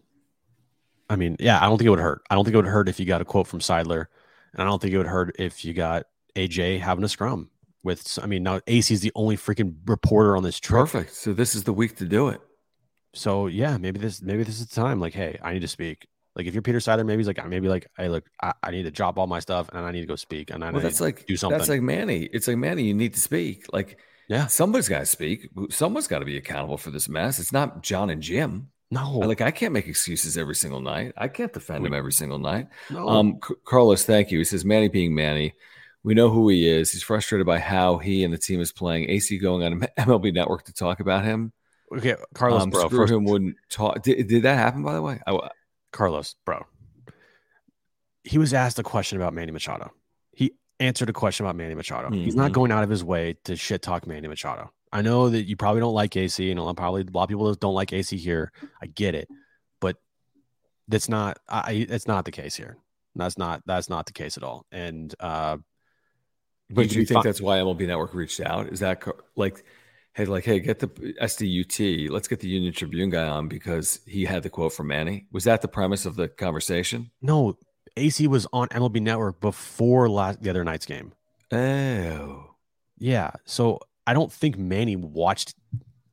[1.10, 2.24] I mean, yeah, I don't think it would hurt.
[2.30, 4.08] I don't think it would hurt if you got a quote from Seidler,
[4.54, 7.50] and I don't think it would hurt if you got AJ having a scrum
[7.84, 8.18] with.
[8.22, 10.82] I mean, now AC is the only freaking reporter on this trip.
[10.82, 11.14] Perfect.
[11.14, 12.42] So this is the week to do it.
[13.14, 15.00] So yeah, maybe this maybe this is the time.
[15.00, 16.08] Like, hey, I need to speak.
[16.36, 18.84] Like, if you're Peter Seidler, maybe he's like, maybe like, hey, look, I, I need
[18.84, 20.50] to drop all my stuff and I need to go speak.
[20.50, 21.58] And I well, that's like do something.
[21.58, 22.24] That's like Manny.
[22.24, 22.84] It's like Manny.
[22.84, 23.66] You need to speak.
[23.72, 25.50] Like, yeah, somebody's got to speak.
[25.70, 27.38] Someone's got to be accountable for this mess.
[27.38, 28.70] It's not John and Jim.
[28.94, 31.14] No, like I can't make excuses every single night.
[31.18, 32.68] I can't defend him every single night.
[32.92, 33.10] No.
[33.10, 34.38] Um, C- Carlos, thank you.
[34.38, 35.56] He says Manny being Manny.
[36.04, 36.92] We know who he is.
[36.92, 39.10] He's frustrated by how he and the team is playing.
[39.10, 41.54] AC going on MLB Network to talk about him.
[41.92, 42.88] Okay, Carlos, um, bro.
[42.88, 44.04] Screw him wouldn't talk.
[44.04, 44.84] Did, did that happen?
[44.84, 45.50] By the way, I,
[45.92, 46.64] Carlos, bro.
[48.24, 49.92] He was asked a question about Manny Machado.
[50.34, 52.10] He answered a question about Manny Machado.
[52.10, 52.24] Mm-hmm.
[52.24, 52.54] He's not mm-hmm.
[52.54, 54.72] going out of his way to shit talk Manny Machado.
[54.94, 57.52] I know that you probably don't like AC, and know, probably a lot of people
[57.56, 58.52] don't like AC here.
[58.80, 59.28] I get it,
[59.82, 59.98] but
[60.88, 61.40] that's not.
[61.50, 61.88] I.
[61.90, 62.78] That's not the case here.
[63.16, 63.64] That's not.
[63.66, 64.68] That's not the case at all.
[64.72, 65.58] And uh,
[66.70, 68.68] but do you think that's why MLB Network reached out?
[68.68, 69.04] Is that
[69.36, 69.66] like,
[70.14, 72.12] hey, like, hey, get the SDUT.
[72.12, 75.26] Let's get the Union Tribune guy on because he had the quote from Manny.
[75.32, 77.10] Was that the premise of the conversation?
[77.20, 77.58] No,
[77.98, 81.14] AC was on MLB Network before last the other night's game.
[81.52, 82.52] Oh,
[82.98, 83.32] yeah.
[83.46, 85.56] So I don't think Manny watched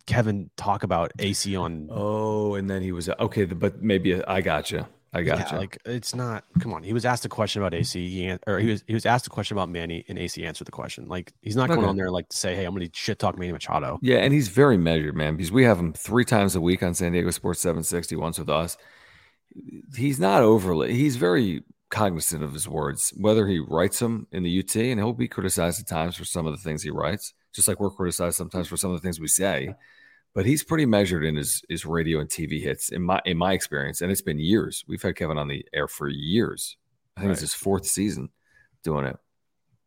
[0.06, 1.88] Kevin talk about AC on.
[1.90, 4.86] Oh, and then he was okay, but maybe I got you.
[5.12, 5.58] I got yeah, you.
[5.58, 6.44] Like it's not.
[6.60, 9.06] Come on, he was asked a question about AC, he, or he was he was
[9.06, 11.08] asked a question about Manny, and AC answered the question.
[11.08, 13.38] Like he's not going on there like to say, "Hey, I'm going to shit talk
[13.38, 16.60] Manny Machado." Yeah, and he's very measured, man, because we have him three times a
[16.60, 18.76] week on San Diego Sports 760, once with us.
[19.96, 20.94] He's not overly.
[20.94, 25.12] He's very cognizant of his words, whether he writes them in the UT, and he'll
[25.12, 28.36] be criticized at times for some of the things he writes just like we're criticized
[28.36, 29.74] sometimes for some of the things we say.
[30.34, 33.52] But he's pretty measured in his his radio and TV hits in my in my
[33.52, 34.84] experience, and it's been years.
[34.86, 36.76] We've had Kevin on the air for years.
[37.16, 37.32] I think right.
[37.32, 38.30] it's his fourth season
[38.84, 39.16] doing it.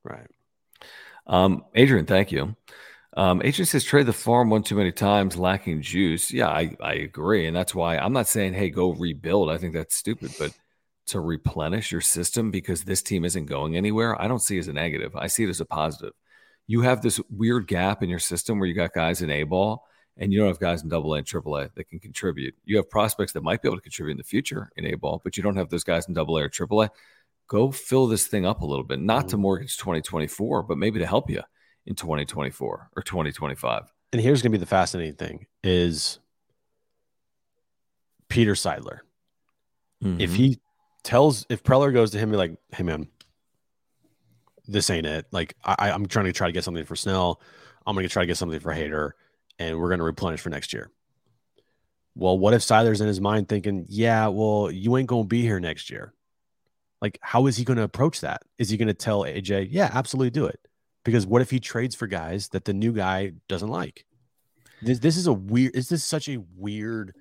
[0.04, 0.28] Right.
[1.28, 2.56] Um, Adrian, thank you.
[3.16, 6.32] Um, Adrian says trade the farm one too many times, lacking juice.
[6.32, 7.46] Yeah, I, I agree.
[7.46, 9.50] And that's why I'm not saying, hey, go rebuild.
[9.50, 10.32] I think that's stupid.
[10.40, 10.52] But
[11.08, 14.74] to replenish your system because this team isn't going anywhere, I don't see as a
[14.74, 15.16] negative.
[15.16, 16.14] I see it as a positive.
[16.68, 19.86] You have this weird gap in your system where you got guys in A ball
[20.18, 22.56] and you don't have guys in double A and triple A that can contribute.
[22.66, 25.22] You have prospects that might be able to contribute in the future in A ball,
[25.24, 26.92] but you don't have those guys in double A or triple A.
[27.48, 29.42] Go fill this thing up a little bit, not to mm-hmm.
[29.42, 31.42] mortgage 2024, but maybe to help you
[31.86, 33.92] in 2024 or 2025.
[34.14, 36.20] And here's going to be the fascinating thing is
[38.30, 39.00] Peter Seidler.
[40.04, 40.22] Mm-hmm.
[40.22, 40.60] If he
[41.04, 43.08] tells, if Preller goes to him, be like, hey, man,
[44.68, 45.26] this ain't it.
[45.32, 47.42] Like, I, I'm trying to try to get something for Snell.
[47.86, 49.12] I'm going to try to get something for Hader
[49.60, 50.92] and we're going to replenish for next year.
[52.16, 55.42] Well, what if Seidler's in his mind thinking, yeah, well, you ain't going to be
[55.42, 56.14] here next year?
[57.02, 58.44] Like, how is he going to approach that?
[58.58, 60.60] Is he going to tell AJ, yeah, absolutely do it?
[61.04, 64.06] Because what if he trades for guys that the new guy doesn't like?
[64.82, 67.14] This, this is a weird, is this such a weird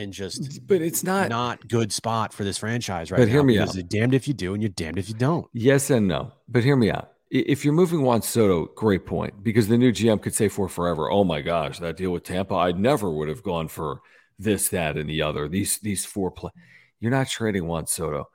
[0.00, 3.42] and just, but it's not, not good spot for this franchise right But now hear
[3.42, 3.74] me out.
[3.74, 5.46] You're damned if you do and you're damned if you don't.
[5.52, 6.32] Yes and no.
[6.48, 10.20] But hear me out if you're moving Juan Soto, great point because the new GM
[10.20, 13.42] could say for forever, "Oh my gosh, that deal with Tampa, I never would have
[13.42, 14.00] gone for
[14.38, 16.50] this, that, and the other." These these four play,
[16.98, 18.28] you're not trading Juan Soto.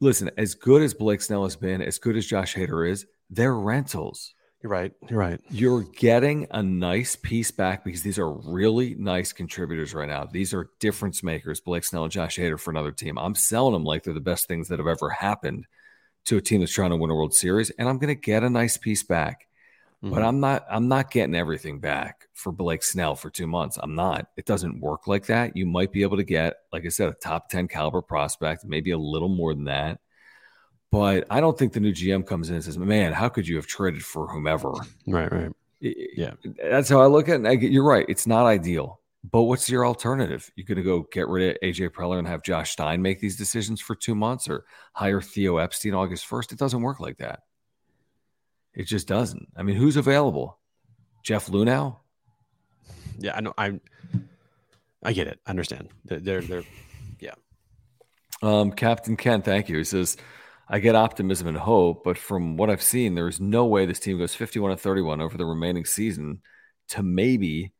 [0.00, 3.54] Listen, as good as Blake Snell has been, as good as Josh Hader is, they're
[3.54, 4.33] rentals.
[4.64, 4.92] You're right.
[5.10, 5.40] You're right.
[5.50, 10.24] You're getting a nice piece back because these are really nice contributors right now.
[10.24, 13.18] These are difference makers, Blake Snell and Josh Hader for another team.
[13.18, 15.66] I'm selling them like they're the best things that have ever happened
[16.24, 18.42] to a team that's trying to win a World Series, and I'm going to get
[18.42, 19.46] a nice piece back.
[20.02, 20.14] Mm-hmm.
[20.14, 20.64] But I'm not.
[20.70, 23.78] I'm not getting everything back for Blake Snell for two months.
[23.82, 24.28] I'm not.
[24.38, 25.58] It doesn't work like that.
[25.58, 28.92] You might be able to get, like I said, a top ten caliber prospect, maybe
[28.92, 30.00] a little more than that.
[30.94, 33.56] But I don't think the new GM comes in and says, "Man, how could you
[33.56, 34.72] have traded for whomever?"
[35.08, 35.32] Right.
[35.32, 35.52] Right.
[35.80, 36.34] Yeah.
[36.44, 37.62] That's how I look at it.
[37.62, 38.06] You're right.
[38.08, 39.00] It's not ideal.
[39.28, 40.52] But what's your alternative?
[40.54, 43.34] You're going to go get rid of AJ Preller and have Josh Stein make these
[43.34, 46.52] decisions for two months, or hire Theo Epstein August first?
[46.52, 47.40] It doesn't work like that.
[48.72, 49.48] It just doesn't.
[49.56, 50.58] I mean, who's available?
[51.24, 51.96] Jeff Luhnow?
[53.18, 53.54] Yeah, I know.
[53.58, 53.80] I
[55.02, 55.40] I get it.
[55.44, 55.88] I understand.
[56.04, 56.62] They're they're
[57.18, 57.34] yeah.
[58.42, 59.78] Um, Captain Ken, thank you.
[59.78, 60.16] He says,
[60.68, 64.00] I get optimism and hope, but from what I've seen, there is no way this
[64.00, 66.40] team goes 51 and 31 over the remaining season
[66.88, 67.72] to maybe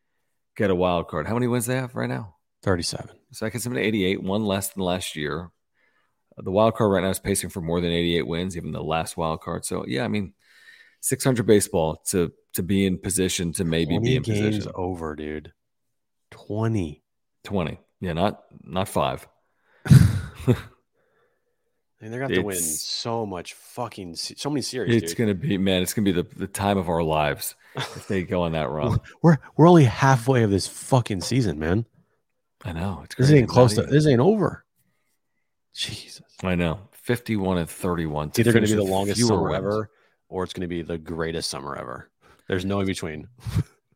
[0.57, 1.26] get a wild card.
[1.26, 2.37] How many wins they have right now?
[2.62, 3.11] 37.
[3.32, 5.51] So that gets them to 88, one less than last year.
[6.37, 9.16] The wild card right now is pacing for more than 88 wins, even the last
[9.16, 9.64] wild card.
[9.64, 10.35] So yeah, I mean,
[11.01, 14.72] 600 baseball to to be in position to maybe be in games position.
[14.74, 15.53] Over, dude.
[16.30, 17.03] 20.
[17.45, 17.78] 20.
[18.01, 19.28] Yeah, not not five.
[22.05, 25.03] And they're going to win so much fucking, so many series.
[25.03, 27.55] It's going to be, man, it's going to be the, the time of our lives
[27.75, 29.01] if they go on that run.
[29.23, 31.87] we're, we're only halfway of this fucking season, man.
[32.63, 33.01] I know.
[33.05, 34.67] It's this ain't close to, this ain't over.
[35.73, 36.21] Jesus.
[36.43, 36.79] I know.
[36.93, 38.29] 51 and 31.
[38.29, 39.89] It's either going to be the longest summer ever
[40.29, 42.11] or it's going to be the greatest summer ever.
[42.49, 43.29] There's no in between.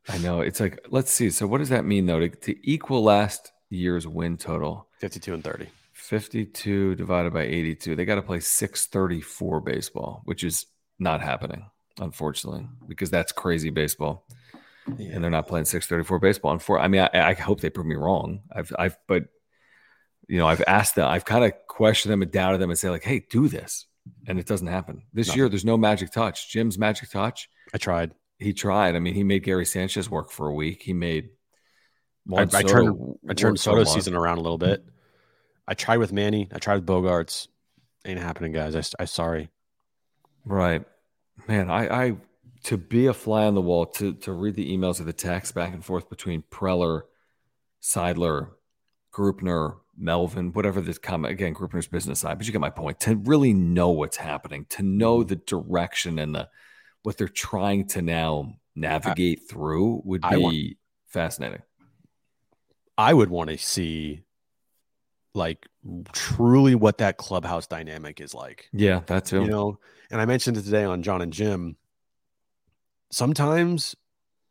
[0.08, 0.40] I know.
[0.40, 1.28] It's like, let's see.
[1.28, 4.88] So, what does that mean, though, to, to equal last year's win total?
[5.00, 5.68] 52 and 30.
[6.08, 7.94] 52 divided by 82.
[7.94, 10.64] They got to play 634 baseball, which is
[10.98, 11.66] not happening,
[12.00, 14.26] unfortunately, because that's crazy baseball.
[14.96, 15.10] Yeah.
[15.12, 16.52] And they're not playing 634 baseball.
[16.52, 18.40] And for, I mean, I, I, hope they prove me wrong.
[18.50, 19.24] I've, I've, but,
[20.28, 22.88] you know, I've asked them, I've kind of questioned them and doubted them and say,
[22.88, 23.84] like, hey, do this.
[24.26, 25.02] And it doesn't happen.
[25.12, 25.38] This Nothing.
[25.38, 26.50] year, there's no magic touch.
[26.50, 27.50] Jim's magic touch.
[27.74, 28.14] I tried.
[28.38, 28.96] He tried.
[28.96, 30.80] I mean, he made Gary Sanchez work for a week.
[30.80, 31.28] He made,
[32.34, 34.82] I, I, turned, I turned Soto's season around a little bit.
[35.68, 36.48] I tried with Manny.
[36.50, 37.46] I tried with Bogaerts.
[38.06, 38.74] Ain't happening, guys.
[38.74, 39.50] I, I sorry.
[40.46, 40.82] Right,
[41.46, 41.70] man.
[41.70, 42.16] I, I
[42.64, 45.54] to be a fly on the wall to to read the emails of the text
[45.54, 47.02] back and forth between Preller,
[47.82, 48.48] Seidler,
[49.12, 52.38] Greupner, Melvin, whatever this comment again, Greupner's business side.
[52.38, 53.00] But you get my point.
[53.00, 56.48] To really know what's happening, to know the direction and the
[57.02, 60.56] what they're trying to now navigate I, through would be want,
[61.08, 61.62] fascinating.
[62.96, 64.24] I would want to see
[65.38, 65.66] like
[66.12, 68.68] truly what that clubhouse dynamic is like.
[68.72, 69.40] Yeah, that's it.
[69.40, 69.78] You know,
[70.10, 71.76] and I mentioned it today on John and Jim.
[73.10, 73.96] Sometimes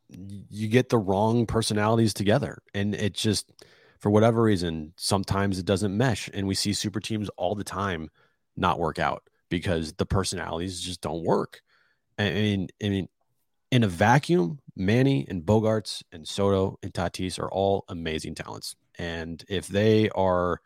[0.09, 3.51] you get the wrong personalities together, and it just
[3.99, 8.09] for whatever reason, sometimes it doesn't mesh, and we see super teams all the time
[8.55, 11.61] not work out because the personalities just don't work.
[12.17, 13.09] I mean, I mean,
[13.71, 18.75] in a vacuum, Manny and Bogaerts and Soto and Tatis are all amazing talents.
[18.97, 20.61] And if they are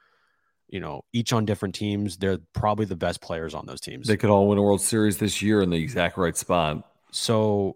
[0.71, 2.17] you know, each on different teams.
[2.17, 4.07] They're probably the best players on those teams.
[4.07, 6.89] They could all win a World Series this year in the exact right spot.
[7.11, 7.75] So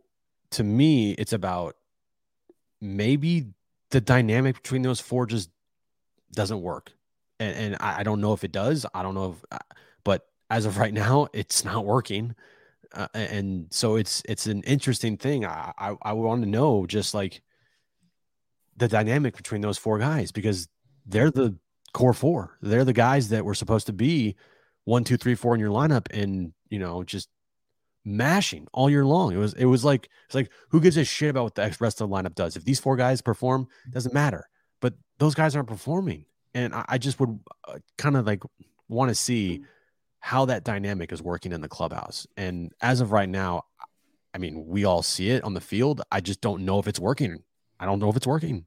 [0.51, 1.75] to me, it's about
[2.81, 3.47] maybe
[3.91, 5.49] the dynamic between those four just
[6.31, 6.93] doesn't work.
[7.39, 8.85] And, and I, I don't know if it does.
[8.93, 9.75] I don't know if, uh,
[10.05, 12.33] but as of right now, it's not working.
[12.93, 15.43] Uh, and so it's it's an interesting thing.
[15.45, 17.41] I, I I want to know just like
[18.77, 20.69] the dynamic between those four guys because
[21.05, 21.57] they're the
[21.95, 22.57] core four.
[22.61, 24.35] They're the guys that were supposed to be
[24.83, 27.29] one, two, three, four in your lineup, and you know just
[28.03, 29.33] mashing all year long.
[29.33, 32.01] It was it was like it's like who gives a shit about what the rest
[32.01, 32.57] of the lineup does?
[32.57, 34.49] If these four guys perform, doesn't matter.
[34.81, 38.43] But those guys aren't performing, and I, I just would uh, kind of like
[38.89, 39.63] want to see
[40.19, 42.27] how that dynamic is working in the clubhouse.
[42.35, 43.63] And as of right now,
[44.33, 46.01] I mean, we all see it on the field.
[46.11, 47.43] I just don't know if it's working.
[47.79, 48.65] I don't know if it's working.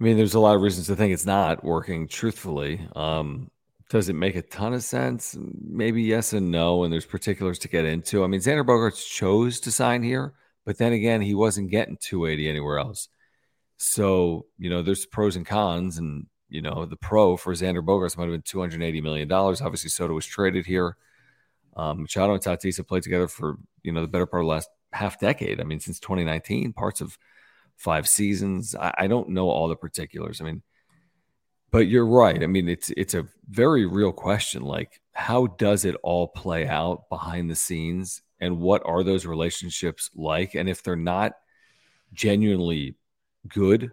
[0.00, 2.86] I mean, there's a lot of reasons to think it's not working, truthfully.
[2.96, 3.50] Um,
[3.90, 5.36] does it make a ton of sense?
[5.38, 6.82] Maybe yes and no.
[6.82, 8.24] And there's particulars to get into.
[8.24, 10.34] I mean, Xander Bogaerts chose to sign here,
[10.64, 13.08] but then again, he wasn't getting 280 anywhere else.
[13.76, 15.98] So, you know, there's pros and cons.
[15.98, 19.30] And, you know, the pro for Xander Bogaerts might have been $280 million.
[19.30, 20.96] Obviously, Soto was traded here.
[21.76, 24.50] Um, Machado and Tatis have played together for, you know, the better part of the
[24.50, 25.60] last half decade.
[25.60, 27.18] I mean, since 2019, parts of
[27.76, 28.74] five seasons.
[28.74, 30.40] I, I don't know all the particulars.
[30.40, 30.62] I mean,
[31.70, 32.42] but you're right.
[32.42, 34.62] I mean, it's it's a very real question.
[34.62, 40.10] Like, how does it all play out behind the scenes, and what are those relationships
[40.14, 40.54] like?
[40.54, 41.32] And if they're not
[42.12, 42.94] genuinely
[43.48, 43.90] good,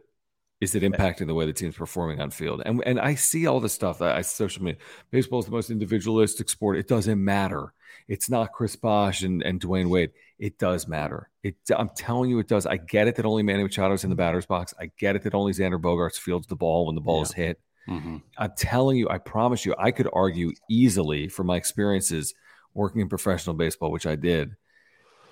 [0.62, 2.62] is it impacting the way the team's performing on field?
[2.66, 4.80] And and I see all the stuff that I social media.
[5.10, 6.78] Baseball is the most individualistic sport.
[6.78, 7.74] It doesn't matter.
[8.08, 10.12] It's not Chris Bosh and, and Dwyane Wade.
[10.38, 11.30] It does matter.
[11.44, 12.68] It I'm telling you, it does.
[12.68, 14.74] I get it that only Manny Machado's in the batter's box.
[14.80, 17.24] I get it that only Xander Bogaerts fields the ball when the ball yeah.
[17.24, 17.60] is hit.
[17.90, 18.18] Mm-hmm.
[18.38, 22.36] I'm telling you, I promise you, I could argue easily from my experiences
[22.76, 24.56] working in professional baseball, which I did,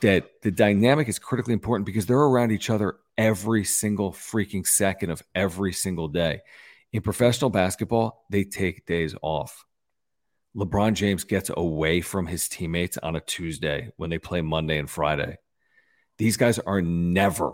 [0.02, 5.12] that the dynamic is critically important because they're around each other every single freaking second
[5.12, 6.42] of every single day.
[6.92, 9.64] In professional basketball, they take days off.
[10.56, 14.90] LeBron James gets away from his teammates on a Tuesday when they play Monday and
[14.90, 15.38] Friday.
[16.18, 17.54] These guys are never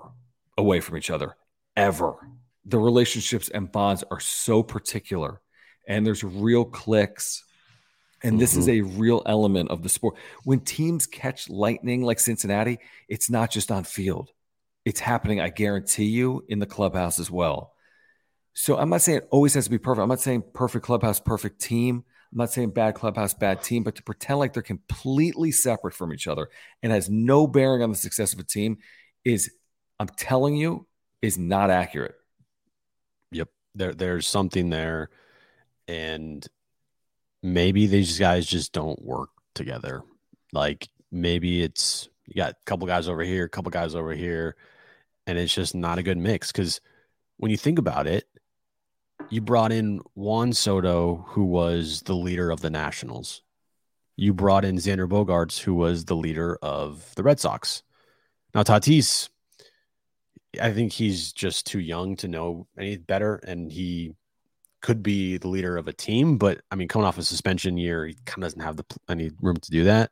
[0.57, 1.36] away from each other,
[1.76, 2.16] ever
[2.66, 5.39] the relationships and bonds are so particular
[5.88, 7.43] and there's real clicks
[8.24, 8.61] and this mm-hmm.
[8.61, 13.51] is a real element of the sport when teams catch lightning like cincinnati it's not
[13.51, 14.32] just on field
[14.86, 17.73] it's happening i guarantee you in the clubhouse as well.
[18.53, 20.03] So i'm not saying it always has to be perfect.
[20.03, 22.03] I'm not saying perfect clubhouse perfect team.
[22.31, 26.13] I'm not saying bad clubhouse bad team but to pretend like they're completely separate from
[26.13, 26.49] each other
[26.83, 28.77] and has no bearing on the success of a team
[29.23, 29.51] is
[29.99, 30.88] i'm telling you
[31.25, 32.15] is not accurate.
[33.31, 33.49] Yep.
[33.73, 35.09] there there's something there.
[35.88, 36.45] And
[37.43, 40.03] maybe these guys just don't work together.
[40.53, 44.55] Like maybe it's you got a couple guys over here a couple guys over here
[45.28, 46.82] and it's just not a good mix because
[47.38, 48.26] when you think about it
[49.30, 53.41] you brought in juan soto who was the leader of the nationals
[54.17, 57.84] you brought in xander Bogaerts, who was the leader of the red sox
[58.53, 59.30] now tatis
[60.61, 64.13] I think he's just too young to know any better, and he
[64.82, 66.38] could be the leader of a team.
[66.38, 69.32] But I mean, coming off a suspension year, he kind of doesn't have the any
[69.41, 70.11] room to do that.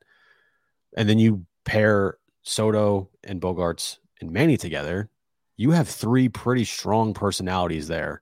[0.98, 5.10] And then you pair Soto and Bogaerts and Manny together,
[5.58, 8.22] you have three pretty strong personalities there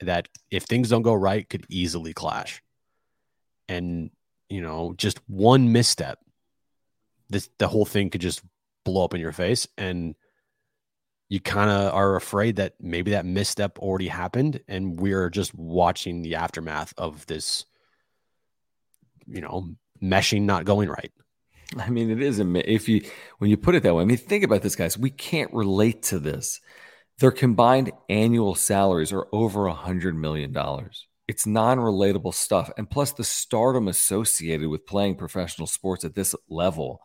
[0.00, 2.62] that, if things don't go right, could easily clash.
[3.68, 4.10] And
[4.48, 6.18] you know, just one misstep,
[7.28, 8.42] this the whole thing could just
[8.84, 10.14] blow up in your face and
[11.28, 16.22] you kind of are afraid that maybe that misstep already happened and we're just watching
[16.22, 17.64] the aftermath of this
[19.26, 19.68] you know
[20.02, 21.12] meshing not going right
[21.78, 23.02] i mean it is if you
[23.38, 26.02] when you put it that way i mean think about this guys we can't relate
[26.02, 26.60] to this
[27.18, 33.12] their combined annual salaries are over a hundred million dollars it's non-relatable stuff and plus
[33.12, 37.02] the stardom associated with playing professional sports at this level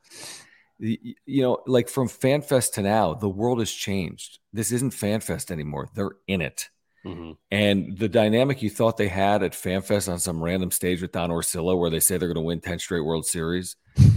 [0.78, 4.39] you know, like from FanFest to now, the world has changed.
[4.51, 5.88] This isn't FanFest anymore.
[5.93, 6.70] They're in it.
[7.06, 7.32] Mm-hmm.
[7.51, 11.30] And the dynamic you thought they had at FanFest on some random stage with Don
[11.30, 13.76] Orsillo, where they say they're going to win 10 straight World Series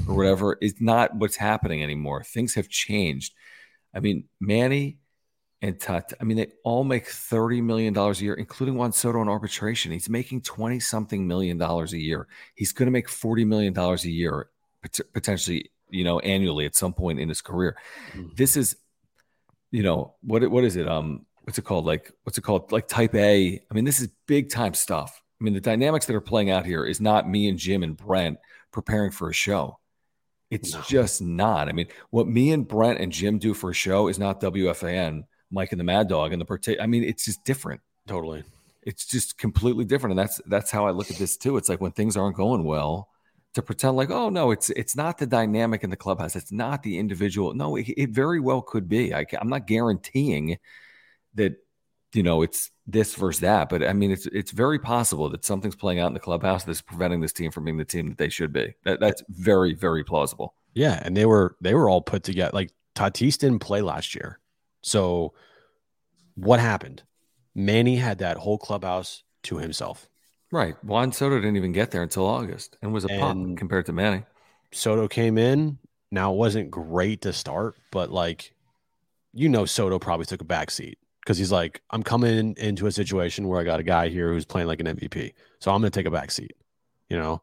[0.09, 2.23] or whatever, is not what's happening anymore.
[2.25, 3.35] Things have changed.
[3.95, 4.99] I mean, Manny
[5.61, 9.29] and Tut, I mean, they all make $30 million a year, including Juan Soto in
[9.29, 9.93] arbitration.
[9.93, 12.27] He's making 20 something million dollars a year.
[12.55, 14.49] He's going to make $40 million a year,
[15.13, 17.77] potentially you know, annually at some point in his career.
[18.13, 18.35] Mm-hmm.
[18.37, 18.77] This is,
[19.71, 20.89] you know, what what is it?
[20.89, 21.87] Um, what's it called?
[21.87, 22.73] Like, what's it called?
[22.73, 23.59] Like type A.
[23.71, 25.23] I mean, this is big time stuff.
[25.41, 27.97] I mean, the dynamics that are playing out here is not me and Jim and
[27.97, 28.39] Brent
[28.71, 29.79] preparing for a show.
[30.51, 30.83] It's No.
[30.87, 31.71] just not.
[31.71, 35.25] I mean, what me and Brent and Jim do for a show is not WFAN,
[35.51, 37.81] Mike and the Mad Dog and the partic- I mean, it's just different.
[38.07, 38.45] Totally.
[38.83, 41.57] It's just completely different, and that's that's how I look at this too.
[41.57, 43.09] It's like when things aren't going well,
[43.55, 46.37] to pretend like, oh no, it's it's not the dynamic in the clubhouse.
[46.37, 47.55] It's not the individual.
[47.55, 49.15] No, it, it very well could be.
[49.15, 50.59] I, am not guaranteeing
[51.35, 51.57] that
[52.15, 55.77] you know it's this versus that, but I mean, it's it's very possible that something's
[55.77, 58.29] playing out in the clubhouse that's preventing this team from being the team that they
[58.31, 58.75] should be.
[58.85, 60.55] That, that's very very plausible.
[60.75, 62.51] Yeah, and they were they were all put together.
[62.55, 64.39] Like Tatis didn't play last year,
[64.83, 65.35] so
[66.35, 67.03] what happened?
[67.55, 70.09] Manny had that whole clubhouse to himself.
[70.51, 70.83] Right.
[70.83, 74.23] Juan Soto didn't even get there until August and was a And- compared to Manny.
[74.73, 75.79] Soto came in.
[76.11, 78.55] Now it wasn't great to start, but like
[79.35, 80.99] you know, Soto probably took a back seat
[81.29, 84.47] because he's like, I'm coming into a situation where I got a guy here who's
[84.47, 86.57] playing like an MVP, so I'm going to take a back seat,
[87.11, 87.43] you know.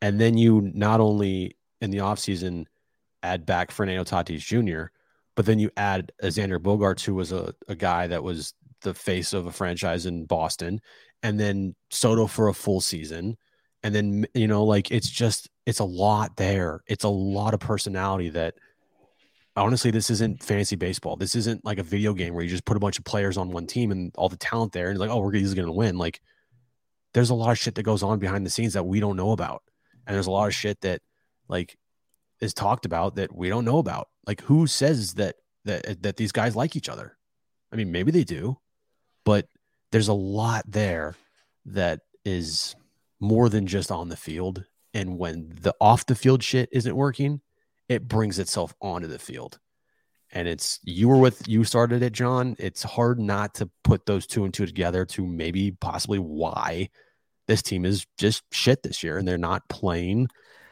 [0.00, 2.64] And then you not only in the offseason
[3.22, 4.84] add back Fernando Tatis Jr.,
[5.34, 8.94] but then you add a Xander Bogaerts, who was a, a guy that was the
[8.94, 10.80] face of a franchise in Boston,
[11.22, 13.36] and then Soto for a full season.
[13.82, 16.80] And then, you know, like it's just, it's a lot there.
[16.86, 18.54] It's a lot of personality that
[19.56, 21.16] honestly, this isn't fantasy baseball.
[21.16, 23.50] This isn't like a video game where you just put a bunch of players on
[23.50, 25.98] one team and all the talent there and like, oh, we're he's going to win.
[25.98, 26.20] Like,
[27.12, 29.32] there's a lot of shit that goes on behind the scenes that we don't know
[29.32, 29.62] about,
[30.06, 31.00] and there's a lot of shit that
[31.48, 31.76] like
[32.40, 34.08] is talked about that we don't know about.
[34.26, 37.16] Like, who says that that that these guys like each other?
[37.72, 38.58] I mean, maybe they do,
[39.24, 39.46] but
[39.92, 41.16] there's a lot there
[41.66, 42.74] that is
[43.18, 44.64] more than just on the field.
[44.94, 47.40] And when the off the field shit isn't working,
[47.90, 49.58] it brings itself onto the field.
[50.32, 52.54] And it's you were with you started it, John.
[52.60, 56.88] It's hard not to put those two and two together to maybe possibly why
[57.48, 60.28] this team is just shit this year and they're not playing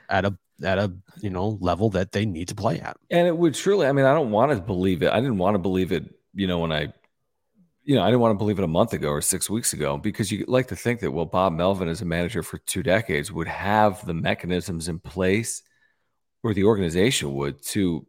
[0.09, 2.97] at a at a you know level that they need to play at.
[3.11, 5.11] And it would truly, I mean, I don't want to believe it.
[5.11, 6.05] I didn't want to believe it,
[6.35, 6.93] you know, when I,
[7.83, 9.99] you know, I didn't want to believe it a month ago or six weeks ago
[9.99, 13.33] because you like to think that, well, Bob Melvin, as a manager for two decades,
[13.33, 15.63] would have the mechanisms in place
[16.43, 18.07] or the organization would to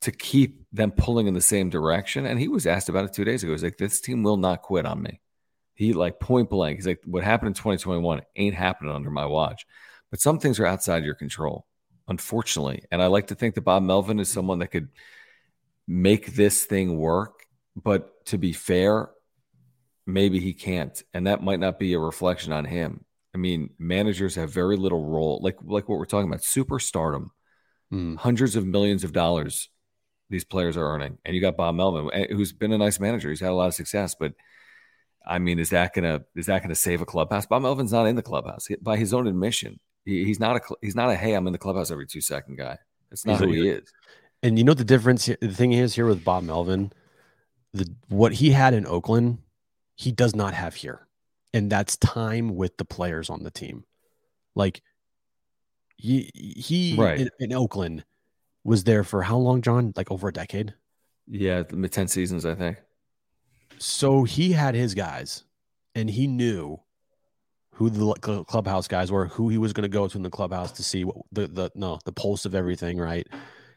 [0.00, 2.26] to keep them pulling in the same direction.
[2.26, 3.52] And he was asked about it two days ago.
[3.52, 5.20] He's like, this team will not quit on me.
[5.74, 6.76] He like point blank.
[6.76, 9.66] He's like, what happened in 2021 ain't happening under my watch.
[10.10, 11.66] But some things are outside your control,
[12.06, 12.84] unfortunately.
[12.90, 14.88] And I like to think that Bob Melvin is someone that could
[15.86, 17.44] make this thing work.
[17.76, 19.10] But to be fair,
[20.06, 21.00] maybe he can't.
[21.12, 23.04] And that might not be a reflection on him.
[23.34, 27.28] I mean, managers have very little role, like like what we're talking about, superstardom,
[27.92, 28.18] Mm.
[28.18, 29.70] hundreds of millions of dollars
[30.30, 31.18] these players are earning.
[31.24, 33.30] And you got Bob Melvin, eh, who's been a nice manager.
[33.30, 34.34] He's had a lot of success, but
[35.26, 37.46] I mean, is that gonna is that gonna save a clubhouse?
[37.46, 39.80] Bob Melvin's not in the clubhouse by his own admission.
[40.04, 42.56] He, he's not a he's not a hey, I'm in the clubhouse every two second
[42.56, 42.78] guy.
[43.10, 43.92] That's not He's who he is.
[44.42, 45.26] And you know the difference.
[45.26, 46.92] The thing is here with Bob Melvin,
[47.72, 49.38] the what he had in Oakland,
[49.96, 51.06] he does not have here,
[51.52, 53.84] and that's time with the players on the team.
[54.54, 54.82] Like
[55.98, 57.20] he he Right.
[57.20, 58.04] in, in Oakland
[58.64, 59.92] was there for how long, John?
[59.96, 60.74] Like over a decade.
[61.26, 62.78] Yeah, ten seasons, I think.
[63.78, 65.44] So he had his guys,
[65.94, 66.80] and he knew
[67.74, 70.72] who the clubhouse guys were, who he was going to go to in the clubhouse
[70.72, 73.26] to see what the the no the pulse of everything, right?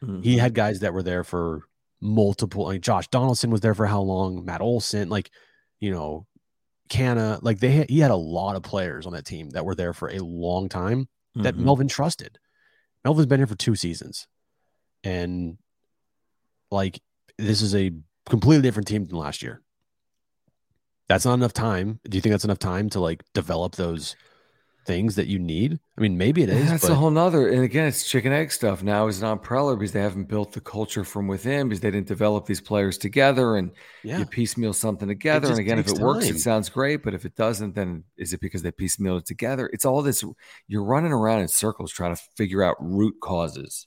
[0.00, 0.38] He mm-hmm.
[0.38, 1.62] had guys that were there for
[2.00, 2.64] multiple.
[2.64, 4.44] Like Josh Donaldson was there for how long?
[4.44, 5.30] Matt Olson, like
[5.78, 6.26] you know,
[6.88, 9.74] Canha, like they had, he had a lot of players on that team that were
[9.74, 11.64] there for a long time that Mhm.
[11.64, 12.38] Melvin trusted.
[13.04, 14.26] Melvin's been here for two seasons,
[15.02, 15.58] and
[16.70, 17.02] like
[17.38, 17.92] this is a
[18.28, 19.62] completely different team than last year.
[21.08, 22.00] That's not enough time.
[22.08, 24.14] Do you think that's enough time to like develop those
[24.84, 25.78] things that you need?
[25.96, 26.68] I mean, maybe it is.
[26.70, 27.48] That's but a whole nother.
[27.48, 28.82] And again, it's chicken egg stuff.
[28.82, 32.08] Now is on Preller because they haven't built the culture from within because they didn't
[32.08, 33.70] develop these players together and
[34.02, 35.48] yeah, you piecemeal something together.
[35.48, 37.02] And again, if it works, it sounds great.
[37.02, 39.70] But if it doesn't, then is it because they piecemeal it together?
[39.72, 40.24] It's all this.
[40.68, 43.86] You're running around in circles trying to figure out root causes.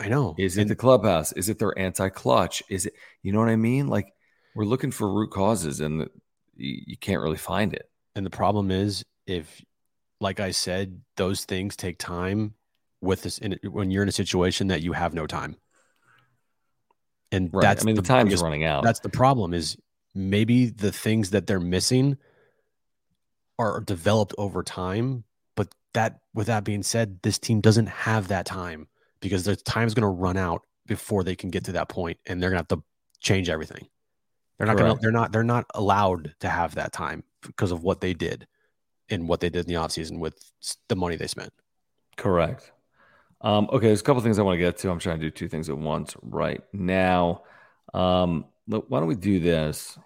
[0.00, 0.34] I know.
[0.38, 1.32] Is it And- the clubhouse?
[1.32, 2.62] Is it their anti-clutch?
[2.68, 3.86] Is it you know what I mean?
[3.88, 4.12] Like
[4.56, 6.08] we're looking for root causes and
[6.56, 7.88] you can't really find it.
[8.16, 9.60] And the problem is, if,
[10.20, 12.54] like I said, those things take time
[13.00, 15.56] with this in, when you're in a situation that you have no time.
[17.32, 17.62] And Right.
[17.62, 18.84] that's I mean, the, the time's biggest- running out.
[18.84, 19.76] That's the problem is
[20.14, 22.16] maybe the things that they're missing
[23.58, 25.24] are developed over time.
[25.56, 28.88] But that, with that being said, this team doesn't have that time
[29.20, 32.42] because their time's going to run out before they can get to that point, and
[32.42, 32.84] they're going to have to
[33.20, 33.88] change everything.
[34.58, 35.00] They're not going to.
[35.00, 35.32] They're not.
[35.32, 38.46] They're not allowed to have that time because of what they did
[39.10, 40.50] and what they did in the offseason with
[40.88, 41.52] the money they spent.
[42.16, 42.72] Correct.
[43.40, 44.90] Um, okay, there's a couple things I want to get to.
[44.90, 47.42] I'm trying to do two things at once right now.
[47.92, 49.98] Um, look, why don't we do this?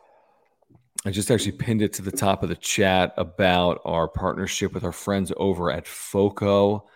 [1.07, 4.83] I just actually pinned it to the top of the chat about our partnership with
[4.83, 6.89] our friends over at FOCO.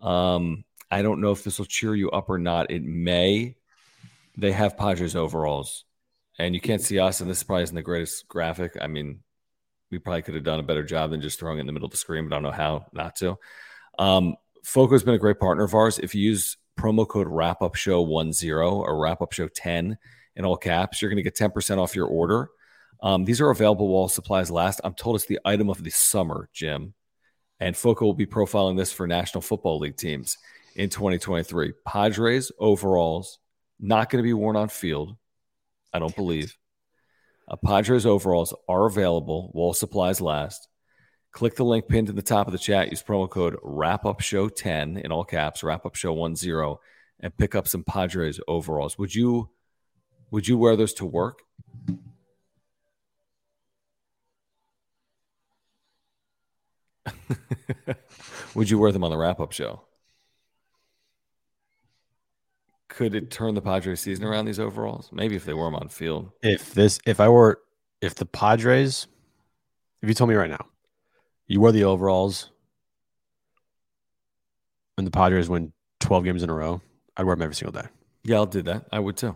[0.00, 2.70] Um, I don't know if this will cheer you up or not.
[2.70, 3.56] It may.
[4.38, 5.84] They have Padres overalls,
[6.38, 8.78] and you can't see us, and this probably isn't the greatest graphic.
[8.80, 9.20] I mean,
[9.90, 11.86] we probably could have done a better job than just throwing it in the middle
[11.86, 13.38] of the screen, but I don't know how not to.
[13.98, 15.98] Um, FOCO has been a great partner of ours.
[15.98, 19.98] If you use promo code wrap up show 10 or wrap up show 10
[20.36, 22.50] in all caps, you're going to get 10% off your order.
[23.02, 24.80] Um, these are available while supplies last.
[24.84, 26.94] I'm told it's the item of the summer, Jim.
[27.58, 30.38] And FOCO will be profiling this for National Football League teams
[30.76, 31.72] in 2023.
[31.86, 33.38] Padres overalls,
[33.78, 35.16] not going to be worn on field,
[35.92, 36.56] I don't believe.
[37.50, 40.68] Uh, Padres overalls are available while supplies last.
[41.32, 42.90] Click the link pinned to the top of the chat.
[42.90, 46.76] Use promo code Wrap Up Show 10 in all caps, Wrap Up Show 10,
[47.20, 48.96] and pick up some Padres overalls.
[48.98, 49.50] Would you
[50.30, 51.40] would you wear those to work?
[58.54, 59.82] would you wear them on the wrap up show?
[63.00, 65.08] Could it turn the Padres season around these overalls?
[65.10, 66.32] Maybe if they wore them on field.
[66.42, 67.62] If this, if I were,
[68.02, 69.06] if the Padres,
[70.02, 70.66] if you told me right now,
[71.46, 72.50] you wear the overalls,
[74.98, 76.82] and the Padres win 12 games in a row,
[77.16, 77.88] I'd wear them every single day.
[78.22, 78.84] Yeah, I'll do that.
[78.92, 79.34] I would too.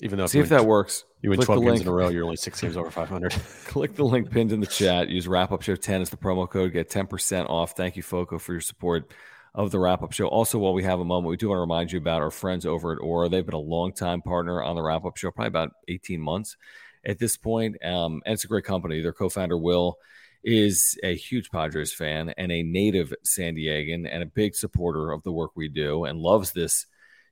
[0.00, 1.06] Even though see if that works.
[1.22, 1.80] You win 12 games link.
[1.80, 3.32] in a row, you're only six games over 500.
[3.64, 5.08] Click the link pinned in the chat.
[5.08, 6.74] Use wrap up show 10 as the promo code.
[6.74, 7.74] Get 10% off.
[7.74, 9.10] Thank you, Foco, for your support
[9.56, 10.28] of the wrap up show.
[10.28, 12.66] Also, while we have a moment, we do want to remind you about our friends
[12.66, 13.30] over at Ora.
[13.30, 16.58] They've been a long time partner on the wrap up show, probably about 18 months
[17.06, 17.82] at this point.
[17.82, 19.00] Um, and it's a great company.
[19.00, 19.96] Their co founder, Will,
[20.44, 25.22] is a huge Padres fan and a native San Diegan and a big supporter of
[25.22, 26.84] the work we do and loves this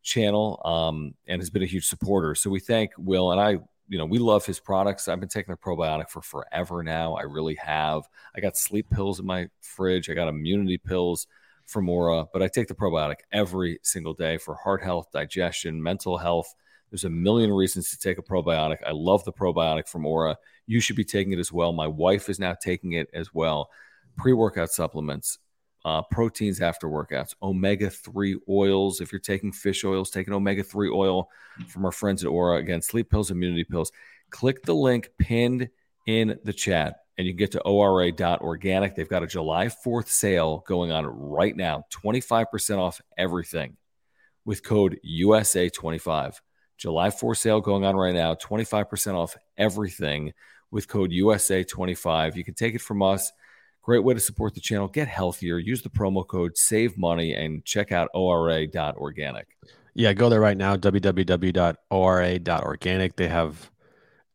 [0.02, 2.34] channel um, and has been a huge supporter.
[2.34, 3.58] So we thank Will and I.
[3.86, 5.08] You know, we love his products.
[5.08, 7.16] I've been taking their probiotic for forever now.
[7.16, 8.08] I really have.
[8.34, 10.08] I got sleep pills in my fridge.
[10.08, 11.26] I got immunity pills
[11.66, 16.18] from Ora, but I take the probiotic every single day for heart health, digestion, mental
[16.18, 16.54] health.
[16.90, 18.78] There's a million reasons to take a probiotic.
[18.86, 20.36] I love the probiotic from Ora.
[20.66, 21.72] You should be taking it as well.
[21.72, 23.70] My wife is now taking it as well.
[24.16, 25.38] Pre workout supplements,
[25.84, 29.00] uh, proteins after workouts, omega 3 oils.
[29.00, 31.28] If you're taking fish oils, take an omega 3 oil
[31.68, 32.58] from our friends at Ora.
[32.58, 33.90] Again, sleep pills, immunity pills.
[34.30, 35.68] Click the link pinned
[36.06, 38.94] in the chat and you can get to ora.organic.
[38.94, 43.76] They've got a July 4th sale going on right now 25% off everything
[44.44, 46.40] with code USA25.
[46.76, 50.32] July 4th sale going on right now 25% off everything
[50.70, 52.36] with code USA25.
[52.36, 53.30] You can take it from us.
[53.82, 54.88] Great way to support the channel.
[54.88, 55.58] Get healthier.
[55.58, 59.46] Use the promo code Save Money and check out ora.organic.
[59.94, 60.74] Yeah, go there right now.
[60.76, 61.76] www.ora.organic.
[63.16, 63.70] They have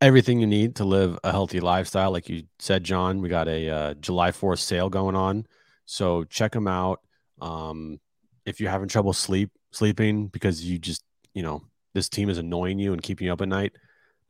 [0.02, 2.12] everything you need to live a healthy lifestyle.
[2.12, 5.46] Like you said, John, we got a uh, July 4th sale going on.
[5.86, 7.02] So check them out.
[7.42, 8.00] Um,
[8.46, 11.62] if you're having trouble sleep sleeping because you just, you know,
[11.94, 13.74] this team is annoying you and keeping you up at night,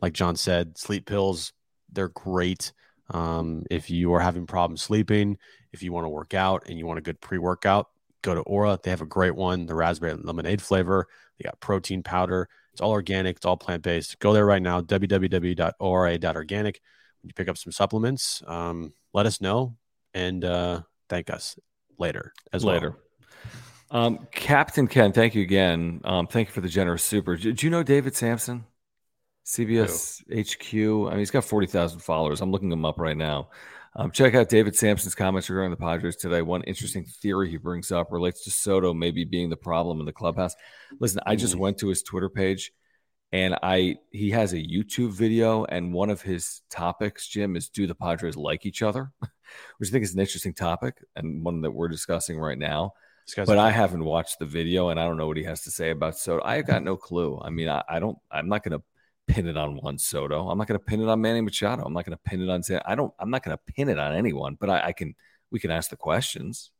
[0.01, 1.53] like John said, sleep pills,
[1.91, 2.72] they're great.
[3.11, 5.38] Um, if you are having problems sleeping,
[5.72, 7.88] if you want to work out and you want a good pre workout,
[8.22, 8.80] go to Ora.
[8.82, 11.07] They have a great one, the raspberry lemonade flavor.
[11.40, 12.48] They got protein powder.
[12.74, 13.38] It's all organic.
[13.38, 14.20] It's all plant based.
[14.20, 16.82] Go there right now, www.ora.organic.
[17.22, 19.76] When you pick up some supplements, um, let us know
[20.14, 21.58] and uh, thank us
[21.98, 22.92] later as later.
[22.92, 23.00] Well.
[23.92, 26.02] Um, Captain Ken, thank you again.
[26.04, 27.36] Um, thank you for the generous super.
[27.36, 28.66] Do, do you know David Samson?
[29.46, 30.42] CBS Who?
[30.42, 31.08] HQ.
[31.08, 32.42] I mean, he's got 40,000 followers.
[32.42, 33.50] I'm looking him up right now.
[33.96, 36.42] Um, check out David Samson's comments regarding the Padres today.
[36.42, 40.14] One interesting theory he brings up relates to Soto maybe being the problem in the
[40.14, 40.56] clubhouse.
[41.00, 41.60] Listen, I just mm.
[41.60, 42.72] went to his Twitter page
[43.32, 47.88] and I he has a YouTube video and one of his topics, Jim, is do
[47.88, 49.12] the Padres like each other?
[49.78, 52.94] Which I think is an interesting topic and one that we're discussing right now.
[53.36, 55.92] But I haven't watched the video and I don't know what he has to say
[55.92, 56.44] about Soto.
[56.44, 57.40] I got no clue.
[57.40, 58.82] I mean, I, I don't I'm not gonna
[59.30, 60.50] pin it on Juan Soto.
[60.50, 61.84] I'm not going to pin it on Manny Machado.
[61.86, 62.62] I'm not going to pin it on.
[62.86, 63.14] I don't.
[63.20, 64.58] I'm not going to pin it on anyone.
[64.60, 65.16] But I, I, can.
[65.52, 66.72] We can ask the questions.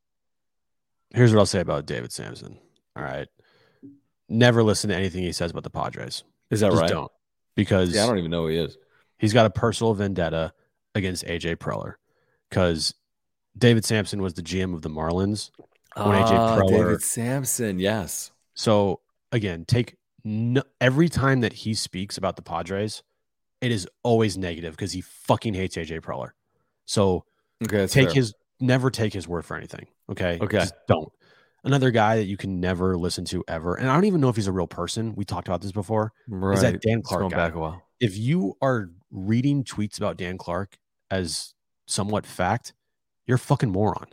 [1.12, 2.60] Here's what I'll say about David Samson.
[2.96, 3.28] All right,
[4.28, 6.24] never listen to anything he says about the Padres.
[6.52, 6.90] Is that Just right?
[6.90, 7.12] Don't
[7.56, 8.78] because yeah, I don't even know who he is.
[9.18, 10.54] He's got a personal vendetta
[10.96, 11.96] against AJ Preller
[12.50, 12.94] because
[13.58, 15.52] David Samson was the GM of the Marlins
[15.96, 16.70] when AJ ah, Preller.
[16.70, 18.32] David Samson, yes.
[18.54, 23.04] So again, take no, every time that he speaks about the Padres,
[23.62, 26.32] it is always negative because he fucking hates AJ Preller.
[26.86, 27.26] So
[27.64, 28.16] okay, take fair.
[28.16, 29.88] his never take his word for anything.
[30.10, 30.38] Okay.
[30.42, 30.60] Okay.
[30.60, 31.12] Just don't.
[31.64, 33.76] Another guy that you can never listen to ever.
[33.76, 35.14] And I don't even know if he's a real person.
[35.16, 36.14] We talked about this before.
[36.28, 36.56] Right.
[36.56, 37.84] Is that Dan Clark going back a while.
[38.00, 40.78] If you are reading tweets about Dan Clark
[41.12, 41.54] as
[41.86, 42.74] somewhat fact,
[43.28, 44.08] you're a fucking moron.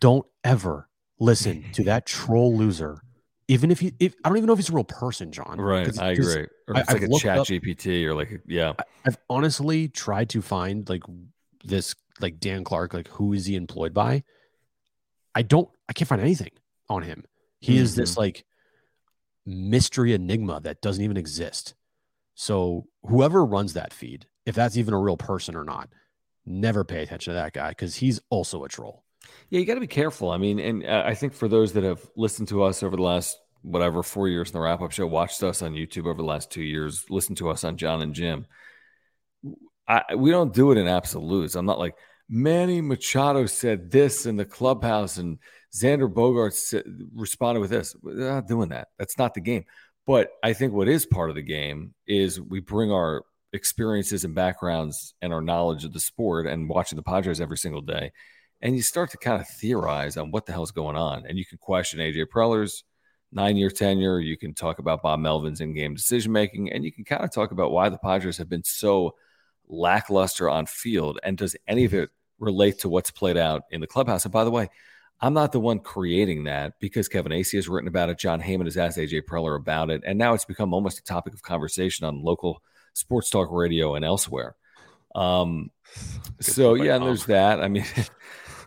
[0.00, 0.88] Don't ever
[1.20, 3.02] listen to that troll loser.
[3.48, 5.60] Even if you, if I don't even know if he's a real person, John.
[5.60, 5.98] Right.
[5.98, 6.46] I agree.
[6.66, 8.72] Or I- it's like I've a chat up- GPT or like, yeah.
[9.04, 11.02] I've honestly tried to find like
[11.64, 14.24] this like Dan Clark, like who is he employed by?
[15.34, 16.52] I don't I can't find anything
[16.88, 17.24] on him.
[17.60, 18.20] He is this mm-hmm.
[18.20, 18.44] like
[19.46, 21.74] mystery enigma that doesn't even exist.
[22.34, 25.88] So whoever runs that feed, if that's even a real person or not,
[26.44, 29.03] never pay attention to that guy because he's also a troll.
[29.50, 30.30] Yeah, you got to be careful.
[30.30, 33.02] I mean, and uh, I think for those that have listened to us over the
[33.02, 36.24] last whatever four years in the wrap up show, watched us on YouTube over the
[36.24, 38.46] last two years, listened to us on John and Jim.
[39.86, 41.54] I, we don't do it in absolutes.
[41.54, 41.94] I'm not like
[42.28, 45.38] Manny Machado said this in the clubhouse and
[45.74, 46.84] Xander Bogaerts said,
[47.14, 47.94] responded with this.
[48.00, 48.88] We're not doing that.
[48.98, 49.64] That's not the game.
[50.06, 54.34] But I think what is part of the game is we bring our experiences and
[54.34, 58.12] backgrounds and our knowledge of the sport and watching the Padres every single day
[58.64, 61.26] and you start to kind of theorize on what the hell's going on.
[61.28, 62.82] And you can question AJ Preller's
[63.30, 64.20] nine year tenure.
[64.20, 67.30] You can talk about Bob Melvin's in game decision making, and you can kind of
[67.30, 69.14] talk about why the Padres have been so
[69.68, 71.18] lackluster on field.
[71.22, 72.08] And does any of it
[72.38, 74.24] relate to what's played out in the clubhouse?
[74.24, 74.70] And by the way,
[75.20, 78.18] I'm not the one creating that because Kevin Acee has written about it.
[78.18, 80.02] Jon Heyman has asked AJ Preller about it.
[80.06, 82.62] And now it's become almost a topic of conversation on local
[82.94, 84.56] sports talk radio and elsewhere.
[85.14, 85.70] Um,
[86.40, 87.62] so, yeah, and there's that.
[87.62, 87.84] I mean,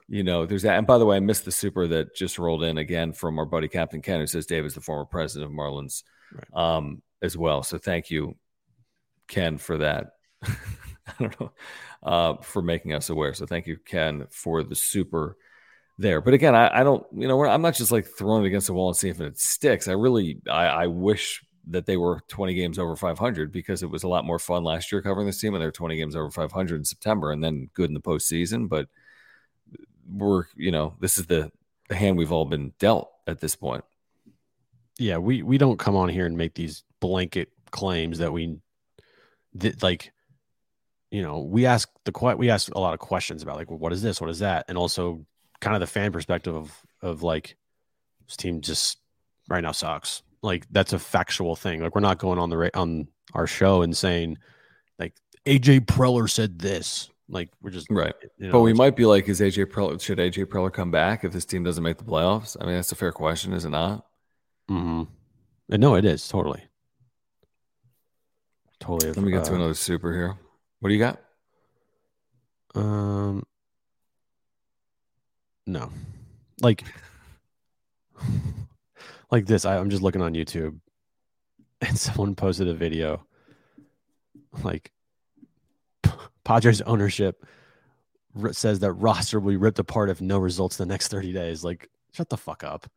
[0.10, 0.78] you know, there's that.
[0.78, 3.46] And by the way, I missed the super that just rolled in again from our
[3.46, 6.04] buddy Captain Ken, who says Dave is the former president of Marlins
[6.54, 7.64] um, as well.
[7.64, 8.36] So thank you,
[9.28, 10.14] Ken, for that.
[10.44, 11.52] I don't know,
[12.04, 13.34] uh, for making us aware.
[13.34, 15.38] So thank you, Ken, for the super
[15.98, 16.22] there.
[16.22, 18.68] But again, I, I don't, you know, we're, I'm not just like throwing it against
[18.68, 19.88] the wall and seeing if it sticks.
[19.88, 24.04] I really, I, I wish that they were 20 games over 500 because it was
[24.04, 26.76] a lot more fun last year covering this team and they're 20 games over 500
[26.76, 28.70] in September and then good in the postseason.
[28.70, 28.88] But
[30.10, 31.52] we're, you know, this is the,
[31.90, 33.84] the hand we've all been dealt at this point.
[35.00, 38.58] Yeah, we we don't come on here and make these blanket claims that we
[39.56, 40.12] that like
[41.12, 43.80] you know, we ask the que- we ask a lot of questions about like well,
[43.80, 44.66] what is this, what is that?
[44.68, 45.26] And also
[45.60, 47.58] kind of the fan perspective of of like
[48.28, 49.00] this team just
[49.50, 50.24] right now sucks.
[50.42, 51.82] Like that's a factual thing.
[51.82, 54.38] Like we're not going on the on our show and saying
[55.00, 57.10] like AJ Preller said this.
[57.30, 58.14] Like we're just Right.
[58.38, 61.24] you know, but we might be like, is AJ Preller, should AJ Preller come back
[61.24, 62.56] if this team doesn't make the playoffs?
[62.60, 64.06] I mean, that's a fair question, is it not?
[64.70, 65.04] Mm-hmm.
[65.70, 66.64] And no, it is totally.
[68.80, 69.12] Totally.
[69.12, 70.36] Let me get to uh, another super here.
[70.80, 71.20] What do you got?
[72.76, 73.44] Um,
[75.66, 75.90] no,
[76.62, 76.84] like,
[79.32, 79.66] like this.
[79.66, 80.80] I, I'm just looking on YouTube,
[81.82, 83.26] and someone posted a video,
[84.64, 84.92] like,
[86.48, 87.46] Padres ownership
[88.52, 91.64] says that roster will be ripped apart if no results in the next 30 days.
[91.64, 92.90] Like, shut the fuck up.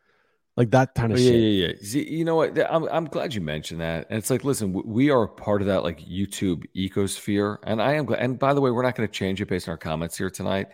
[0.57, 1.41] Like that kind Oh, of yeah, shit.
[1.41, 1.73] yeah, yeah.
[1.83, 2.57] See, you know what?
[2.73, 4.07] I'm, I'm glad you mentioned that.
[4.09, 7.57] And it's like, listen, we are part of that like YouTube ecosphere.
[7.65, 8.21] And I am glad.
[8.21, 10.31] And by the way, we're not going to change it based on our comments here
[10.31, 10.69] tonight.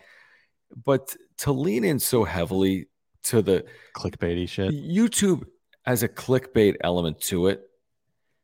[0.83, 2.87] But to lean in so heavily
[3.23, 3.65] to the
[3.95, 4.71] Clickbaity shit.
[4.71, 5.45] YouTube
[5.85, 7.66] as a clickbait element to it,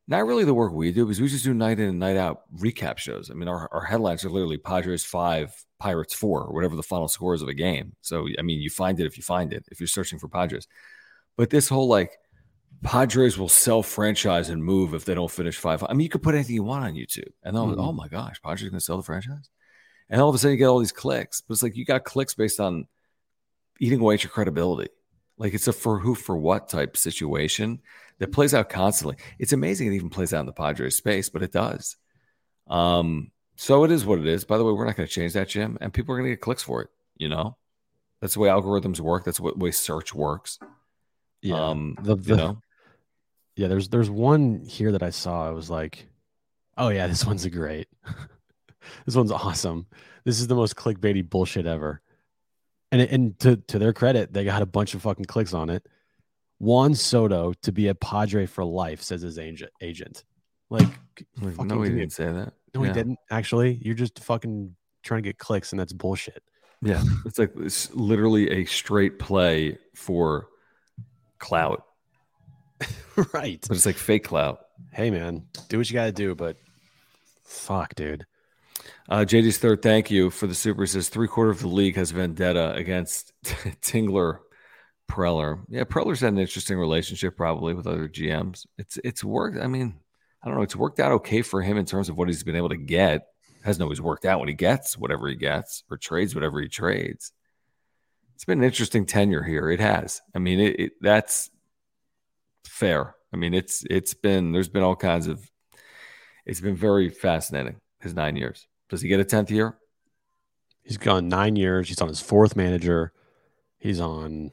[0.08, 2.42] not really the work we do because we just do night in and night out
[2.58, 3.32] recap shows.
[3.32, 7.08] I mean, our, our headlines are literally Padres five, Pirates four, or whatever the final
[7.08, 7.96] score is of a game.
[8.02, 10.68] So, I mean, you find it if you find it, if you're searching for Padres.
[11.38, 12.12] But this whole like
[12.84, 15.84] Padres will sell franchise and move if they don't finish five.
[15.88, 17.76] I mean, you could put anything you want on YouTube, and then Mhm.
[17.78, 19.50] oh my gosh, Padres going to sell the franchise,
[20.10, 21.40] and all of a sudden you get all these clicks.
[21.42, 22.88] But it's like you got clicks based on
[23.80, 24.90] eating away at your credibility.
[25.38, 27.82] Like it's a for who for what type situation
[28.20, 29.18] that plays out constantly.
[29.40, 31.98] It's amazing it even plays out in the Padres space, but it does.
[32.68, 34.46] Um, so it is what it is.
[34.46, 36.36] By the way, we're not going to change that, Jim, and people are going to
[36.36, 36.90] get clicks for it.
[37.18, 37.58] You know,
[38.20, 39.24] that's the way algorithms work.
[39.26, 40.60] That's what way search works.
[41.42, 41.56] Yeah.
[41.56, 42.62] Um, the, you know,
[43.56, 45.48] Yeah, there's there's one here that I saw.
[45.48, 46.08] I was like,
[46.78, 47.88] oh yeah, this one's a great.
[49.06, 49.86] this one's awesome.
[50.24, 52.02] This is the most clickbaity bullshit ever.
[52.94, 55.84] And and to to their credit, they got a bunch of fucking clicks on it.
[56.60, 59.72] Juan Soto to be a Padre for life, says his agent.
[59.82, 60.24] Agent,
[60.70, 60.88] like,
[61.42, 62.54] like, no, we give me a- didn't say that.
[62.76, 62.90] no, yeah.
[62.90, 63.80] he didn't actually.
[63.82, 66.44] You're just fucking trying to get clicks, and that's bullshit.
[66.84, 70.50] Yeah, it's like it's literally a straight play for
[71.40, 71.86] clout,
[73.34, 73.60] right.
[73.68, 74.68] but it's like fake clout.
[74.92, 76.58] Hey man, do what you got to do, but
[77.44, 78.28] fuck, dude.
[79.10, 80.86] Uh, JD's third, thank you for the super.
[80.86, 84.40] Says three quarter of the league has vendetta against Tingler
[85.10, 85.64] Preller.
[85.70, 88.66] Yeah, Preller's had an interesting relationship probably with other GMs.
[88.78, 89.58] It's it's worked.
[89.58, 89.96] I mean,
[90.42, 90.64] I don't know.
[90.64, 93.28] It's worked out okay for him in terms of what he's been able to get.
[93.64, 97.32] Hasn't always worked out when he gets whatever he gets or trades whatever he trades.
[98.36, 99.70] It's been an interesting tenure here.
[99.70, 100.22] It has.
[100.36, 101.50] I mean, it, it that's
[102.66, 103.16] fair.
[103.34, 105.50] I mean, it's it's been there's been all kinds of.
[106.46, 107.78] It's been very fascinating.
[108.02, 108.68] His nine years.
[108.94, 109.76] Does he get a tenth year?
[110.84, 111.88] He's gone nine years.
[111.88, 113.12] He's on his fourth manager.
[113.80, 114.52] He's on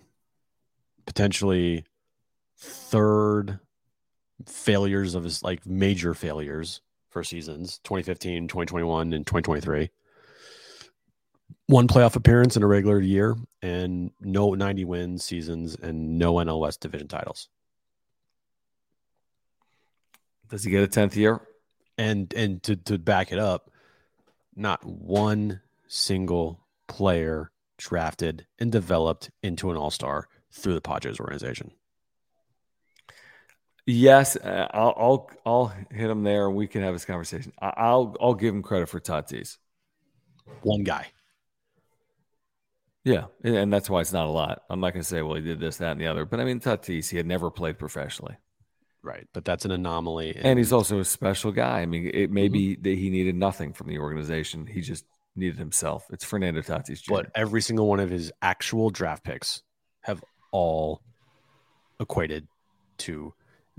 [1.05, 1.85] potentially
[2.57, 3.59] third
[4.47, 6.81] failures of his like major failures
[7.11, 9.91] for seasons 2015, 2021, and 2023.
[11.67, 16.61] One playoff appearance in a regular year and no 90 win seasons and no NL
[16.61, 17.51] West division titles.
[20.49, 21.43] Does he get a 10th year?
[21.99, 23.70] And and to, to back it up,
[24.55, 31.73] not one single player drafted and developed into an all-star through the Padres organization.
[33.87, 37.53] Yes, uh, I'll, I'll I'll hit him there, and we can have this conversation.
[37.61, 39.57] I, will I'll give him credit for Tatis.
[40.63, 41.09] One guy.
[43.03, 44.63] Yeah, and that's why it's not a lot.
[44.69, 46.27] I'm not going to say, well, he did this, that, and the other.
[46.27, 48.37] But I mean, Tatis, he had never played professionally.
[49.03, 50.35] Right, but that's an anomaly.
[50.37, 51.81] And, and he's also a special guy.
[51.81, 52.53] I mean, it may mm-hmm.
[52.53, 54.67] be that he needed nothing from the organization.
[54.67, 56.07] He just needed himself.
[56.11, 57.13] It's Fernando Tatis Jr.
[57.13, 59.63] But every single one of his actual draft picks
[60.03, 60.23] have
[60.53, 61.01] all
[61.99, 62.47] equated
[62.99, 63.33] to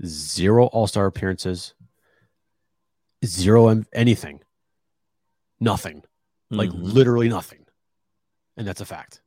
[0.04, 1.74] zero All Star appearances,
[3.24, 4.40] zero anything,
[5.60, 6.56] nothing, mm-hmm.
[6.56, 7.64] like literally nothing,
[8.56, 9.20] and that's a fact.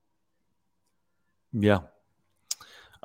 [1.53, 1.79] Yeah.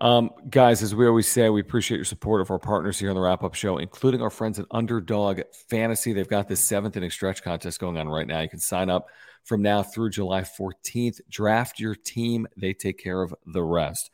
[0.00, 3.16] Um, guys, as we always say, we appreciate your support of our partners here on
[3.16, 6.14] the wrap up show, including our friends at Underdog Fantasy.
[6.14, 8.40] They've got this seventh inning stretch contest going on right now.
[8.40, 9.08] You can sign up
[9.44, 11.20] from now through July 14th.
[11.28, 14.10] Draft your team, they take care of the rest.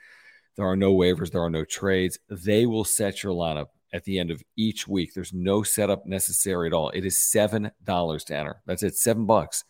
[0.56, 2.18] There are no waivers, there are no trades.
[2.28, 5.14] They will set your lineup at the end of each week.
[5.14, 6.90] There's no setup necessary at all.
[6.90, 7.70] It is $7
[8.26, 8.60] to enter.
[8.66, 9.62] That's it, seven bucks.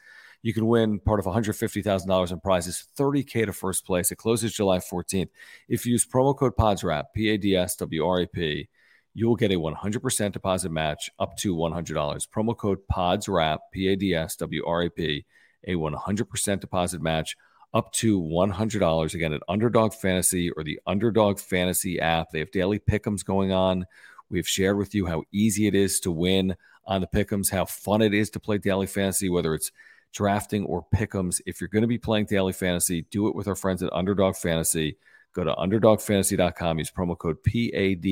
[0.42, 4.12] You can win part of $150,000 in prizes, 30K to first place.
[4.12, 5.28] It closes July 14th.
[5.68, 8.68] If you use promo code PADSWRAP, P A D S W R A P,
[9.14, 12.28] you will get a 100% deposit match up to $100.
[12.28, 15.24] Promo code PADSWRAP, P A D S W R A P,
[15.66, 17.36] a 100% deposit match
[17.74, 22.30] up to $100 again at Underdog Fantasy or the Underdog Fantasy app.
[22.30, 23.84] They have daily pick'ems going on.
[24.30, 26.56] We've shared with you how easy it is to win
[26.86, 29.72] on the pick'ems, how fun it is to play daily fantasy, whether it's
[30.12, 31.40] drafting or pick'ems.
[31.46, 34.36] If you're going to be playing daily fantasy, do it with our friends at Underdog
[34.36, 34.96] Fantasy.
[35.34, 38.06] Go to underdogfantasy.com, use promo code PADSWRAP,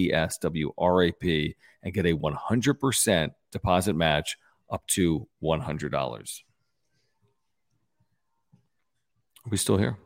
[1.83, 4.37] and get a 100% deposit match
[4.71, 6.43] up to $100.
[9.47, 9.99] Are we still here?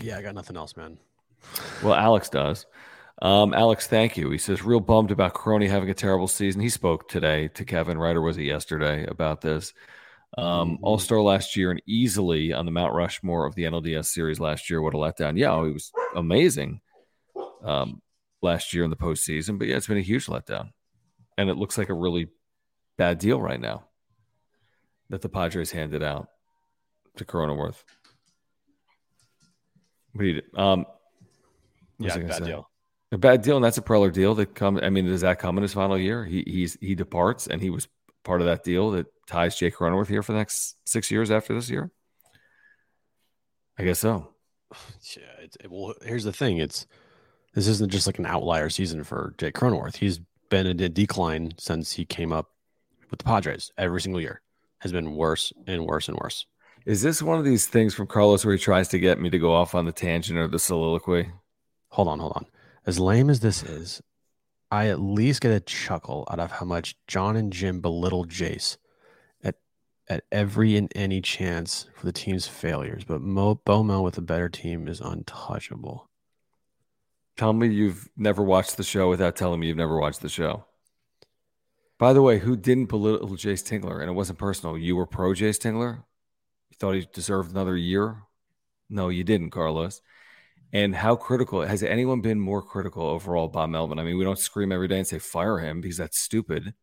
[0.00, 0.98] Yeah, I got nothing else, man.
[1.82, 2.66] Well, Alex does.
[3.22, 4.30] Um, Alex, thank you.
[4.30, 6.60] He says, real bummed about Crony having a terrible season.
[6.60, 8.16] He spoke today to Kevin, right?
[8.16, 9.72] Or was it yesterday about this?
[10.38, 10.84] Um, mm-hmm.
[10.84, 14.68] All star last year and easily on the Mount Rushmore of the NLDS series last
[14.68, 14.82] year.
[14.82, 15.38] What a letdown.
[15.38, 16.80] Yeah, he was amazing
[17.64, 18.02] um,
[18.42, 19.58] last year in the postseason.
[19.58, 20.70] But yeah, it's been a huge letdown.
[21.38, 22.28] And it looks like a really
[22.96, 23.84] bad deal right now
[25.10, 26.28] that the Padres handed out
[27.16, 27.82] to Cronenworth.
[30.12, 30.58] What do you do?
[30.58, 30.86] Um,
[31.98, 32.44] yeah, bad say?
[32.46, 32.70] deal.
[33.12, 34.78] A bad deal, and that's a Preller deal that come.
[34.82, 36.24] I mean, does that come in his final year?
[36.24, 37.86] He he's he departs, and he was
[38.26, 41.54] part of that deal that ties Jake Cronenworth here for the next six years after
[41.54, 41.90] this year.
[43.78, 44.34] I guess so.
[45.16, 45.44] Yeah.
[45.44, 46.58] It, well, here's the thing.
[46.58, 46.86] It's
[47.54, 49.96] this isn't just like an outlier season for Jake Cronenworth.
[49.96, 50.20] He's
[50.50, 52.50] been in a decline since he came up
[53.10, 53.70] with the Padres.
[53.78, 54.42] Every single year
[54.80, 56.46] has been worse and worse and worse.
[56.84, 59.38] Is this one of these things from Carlos where he tries to get me to
[59.38, 61.30] go off on the tangent or the soliloquy?
[61.90, 62.46] Hold on, hold on.
[62.86, 64.02] As lame as this is,
[64.70, 68.76] I at least get a chuckle out of how much John and Jim belittle Jayce
[69.42, 69.56] at
[70.08, 73.04] at every and any chance for the team's failures.
[73.04, 76.08] But Mo Bomo with a better team is untouchable.
[77.36, 80.64] Tell me you've never watched the show without telling me you've never watched the show.
[81.98, 84.00] By the way, who didn't belittle Jayce Tingler?
[84.00, 84.76] And it wasn't personal.
[84.76, 86.04] You were pro Jayce Tingler?
[86.70, 88.22] You thought he deserved another year?
[88.90, 90.00] No, you didn't, Carlos.
[90.76, 93.98] And how critical has anyone been more critical overall Bob Melvin?
[93.98, 96.74] I mean, we don't scream every day and say fire him because that's stupid.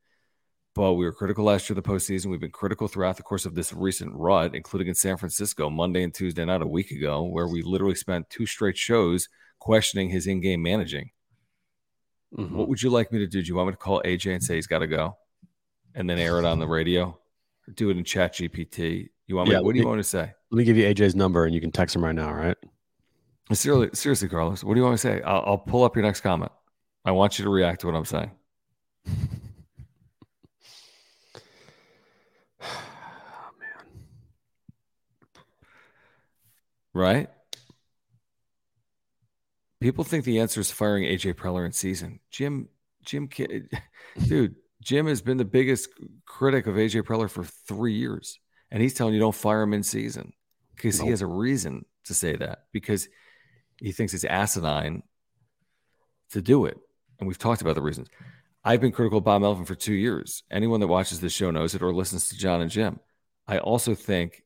[0.74, 2.32] But we were critical last year, the postseason.
[2.32, 6.02] We've been critical throughout the course of this recent rut, including in San Francisco Monday
[6.02, 9.30] and Tuesday night a week ago, where we literally spent two straight shows
[9.60, 11.12] questioning his in-game managing.
[12.36, 12.58] Mm-hmm.
[12.58, 13.44] What would you like me to do?
[13.44, 15.18] Do you want me to call AJ and say he's got to go,
[15.94, 17.20] and then air it on the radio?
[17.76, 19.10] do it in Chat GPT.
[19.28, 19.56] You want me?
[19.56, 20.32] Yeah, what do you me- want to say?
[20.50, 22.58] Let me give you AJ's number and you can text him right now, right?
[23.52, 25.22] Seriously, seriously, Carlos, what do you want me to say?
[25.22, 26.52] I'll, I'll pull up your next comment.
[27.04, 28.32] I want you to react to what I'm saying.
[29.06, 29.42] Man,
[36.94, 37.30] Right?
[39.82, 42.22] People think the answer is firing AJ Preller in season.
[42.32, 42.70] Jim,
[43.04, 43.28] Jim,
[44.28, 45.90] dude, Jim has been the biggest
[46.26, 48.40] critic of AJ Preller for three years,
[48.72, 50.32] and he's telling you don't fire him in season
[50.76, 53.10] because he has a reason to say that because
[53.84, 55.04] he thinks it's asinine
[56.32, 56.78] to do it.
[57.20, 58.08] And we've talked about the reasons.
[58.64, 60.44] I've been critical of Bob Melvin for two years.
[60.50, 63.00] Anyone that watches this show knows it or listens to John and Jim.
[63.46, 64.44] I also think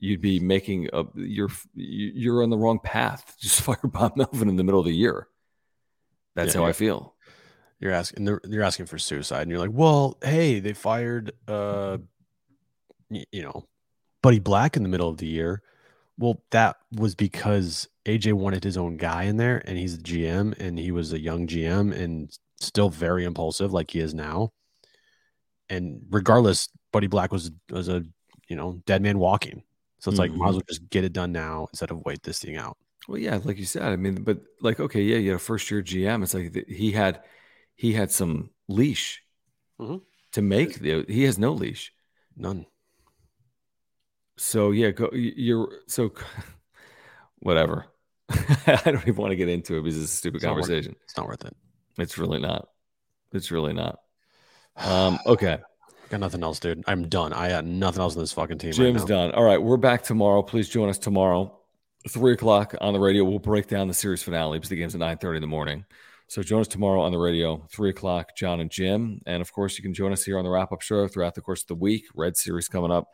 [0.00, 3.36] you'd be making a you're you're on the wrong path.
[3.40, 5.28] Just fire Bob Melvin in the middle of the year.
[6.34, 6.66] That's Yeah, how.
[6.66, 7.14] I feel.
[7.78, 11.98] You're asking you're asking for suicide, and you're like, well, hey, they fired uh
[13.10, 13.68] you know,
[14.22, 15.62] Buddy Black in the middle of the year.
[16.22, 20.56] Well, that was because AJ wanted his own guy in there, and he's the GM,
[20.60, 22.30] and he was a young GM and
[22.60, 24.52] still very impulsive, like he is now.
[25.68, 28.04] And regardless, Buddy Black was was a
[28.48, 29.64] you know dead man walking.
[29.98, 32.38] So it's like might as well just get it done now instead of wait this
[32.38, 32.76] thing out.
[33.08, 33.82] Well, yeah, like you said.
[33.82, 36.22] I mean, but like, okay, yeah, you a first year GM.
[36.22, 37.20] It's like he had
[37.74, 39.24] he had some leash
[39.80, 40.02] Mhm.
[40.34, 41.04] to make the.
[41.08, 41.92] He has no leash.
[42.36, 42.66] None.
[44.36, 45.10] So yeah, go.
[45.12, 46.12] You're so
[47.40, 47.86] whatever.
[48.66, 50.64] I don't even want to get into it because it's a stupid It's not worth-
[50.66, 50.96] conversation.
[51.04, 51.56] It's not worth it.
[51.98, 52.68] It's really not.
[53.32, 53.98] It's really not.
[54.76, 55.58] Um, okay.
[56.08, 56.82] Got nothing else, dude.
[56.86, 57.32] I'm done.
[57.32, 58.70] I got nothing else in this fucking team.
[58.70, 59.16] right Jim's now.
[59.26, 59.32] done.
[59.32, 60.42] All right, we're back tomorrow.
[60.42, 61.58] Please join us tomorrow,
[62.08, 63.24] three o'clock on the radio.
[63.24, 65.84] We'll break down the series finale because the game's at nine thirty in the morning.
[66.28, 68.36] So join us tomorrow on the radio, three o'clock.
[68.36, 70.82] John and Jim, and of course you can join us here on the wrap up
[70.82, 72.04] show throughout the course of the week.
[72.14, 73.08] Red Series coming up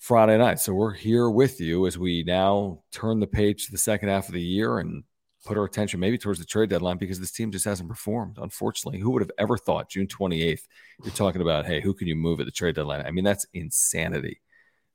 [0.00, 0.58] Friday night.
[0.58, 4.28] So we're here with you as we now turn the page to the second half
[4.28, 5.04] of the year and
[5.44, 8.38] put our attention maybe towards the trade deadline because this team just hasn't performed.
[8.40, 10.66] Unfortunately, who would have ever thought June twenty eighth?
[11.04, 13.04] You're talking about, hey, who can you move at the trade deadline?
[13.04, 14.40] I mean, that's insanity.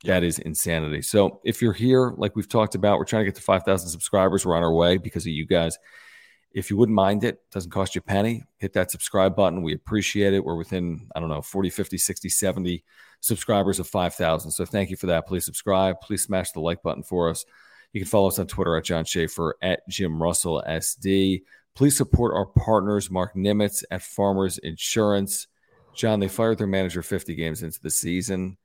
[0.05, 1.03] That is insanity.
[1.03, 4.43] So if you're here, like we've talked about, we're trying to get to 5,000 subscribers.
[4.43, 5.77] We're on our way because of you guys.
[6.55, 8.41] If you wouldn't mind it, doesn't cost you a penny.
[8.59, 9.61] Hit that subscribe button.
[9.61, 10.43] We appreciate it.
[10.43, 12.83] We're within, I don't know, 40, 50, 60, 70
[13.19, 14.51] subscribers of 5,000.
[14.51, 15.27] So thank you for that.
[15.27, 15.99] Please subscribe.
[15.99, 17.43] Please smash the like button for us.
[17.91, 21.43] You can follow us on Twitter at John Schaefer, at Jim Russell SD.
[21.75, 25.47] Please support our partners, Marc Nimetz at Farmers Insurance.
[25.93, 28.55] John, they fired their manager 50 games into the season,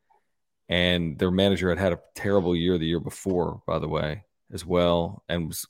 [0.68, 4.64] and their manager had had a terrible year the year before, by the way, as
[4.64, 5.66] well, and was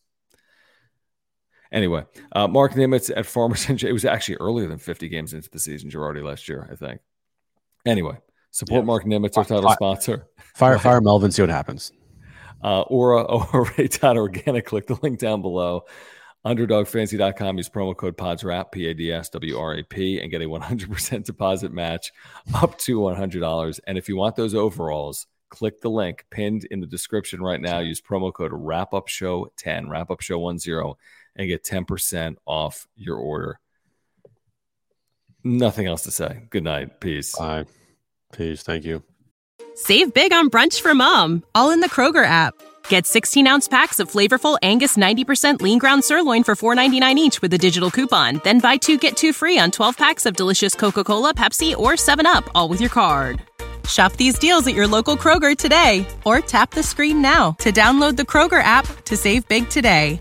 [1.73, 3.69] Anyway, uh, Marc Nimetz at Farmers.
[3.85, 7.01] It was actually earlier than 50 games into the season, Girardi last year, I think.
[7.87, 8.19] Anyway,
[8.51, 8.87] support yeah.
[8.87, 10.27] Marc Nimetz, our title fire, sponsor.
[10.55, 11.93] Fire, fire Melvin, see what happens.
[12.63, 14.67] Uh, Ora, Organic.
[14.67, 15.85] Click the link down below.
[16.45, 17.57] UnderdogFancy.com.
[17.57, 20.47] Use promo code PADSWRAP, P A D S W R A P, and get a
[20.47, 22.13] 100% deposit match
[22.55, 23.81] up to $100.
[23.87, 27.81] And if you want those overalls, click the link pinned in the description right now.
[27.81, 30.95] Use promo code WRAPUPSHOW10, WRAPUPSHOW10
[31.41, 33.59] and get 10% off your order.
[35.43, 36.43] Nothing else to say.
[36.51, 37.01] Good night.
[37.01, 37.37] Peace.
[37.37, 37.65] Bye.
[38.31, 38.63] Peace.
[38.63, 39.03] Thank you.
[39.75, 42.53] Save big on brunch for mom, all in the Kroger app.
[42.89, 47.55] Get 16 ounce packs of flavorful Angus 90% lean ground sirloin for $4.99 each with
[47.55, 48.43] a digital coupon.
[48.45, 51.93] Then buy two get two free on 12 packs of delicious Coca Cola, Pepsi, or
[51.93, 53.41] 7UP, all with your card.
[53.89, 58.17] Shop these deals at your local Kroger today or tap the screen now to download
[58.17, 60.21] the Kroger app to save big today.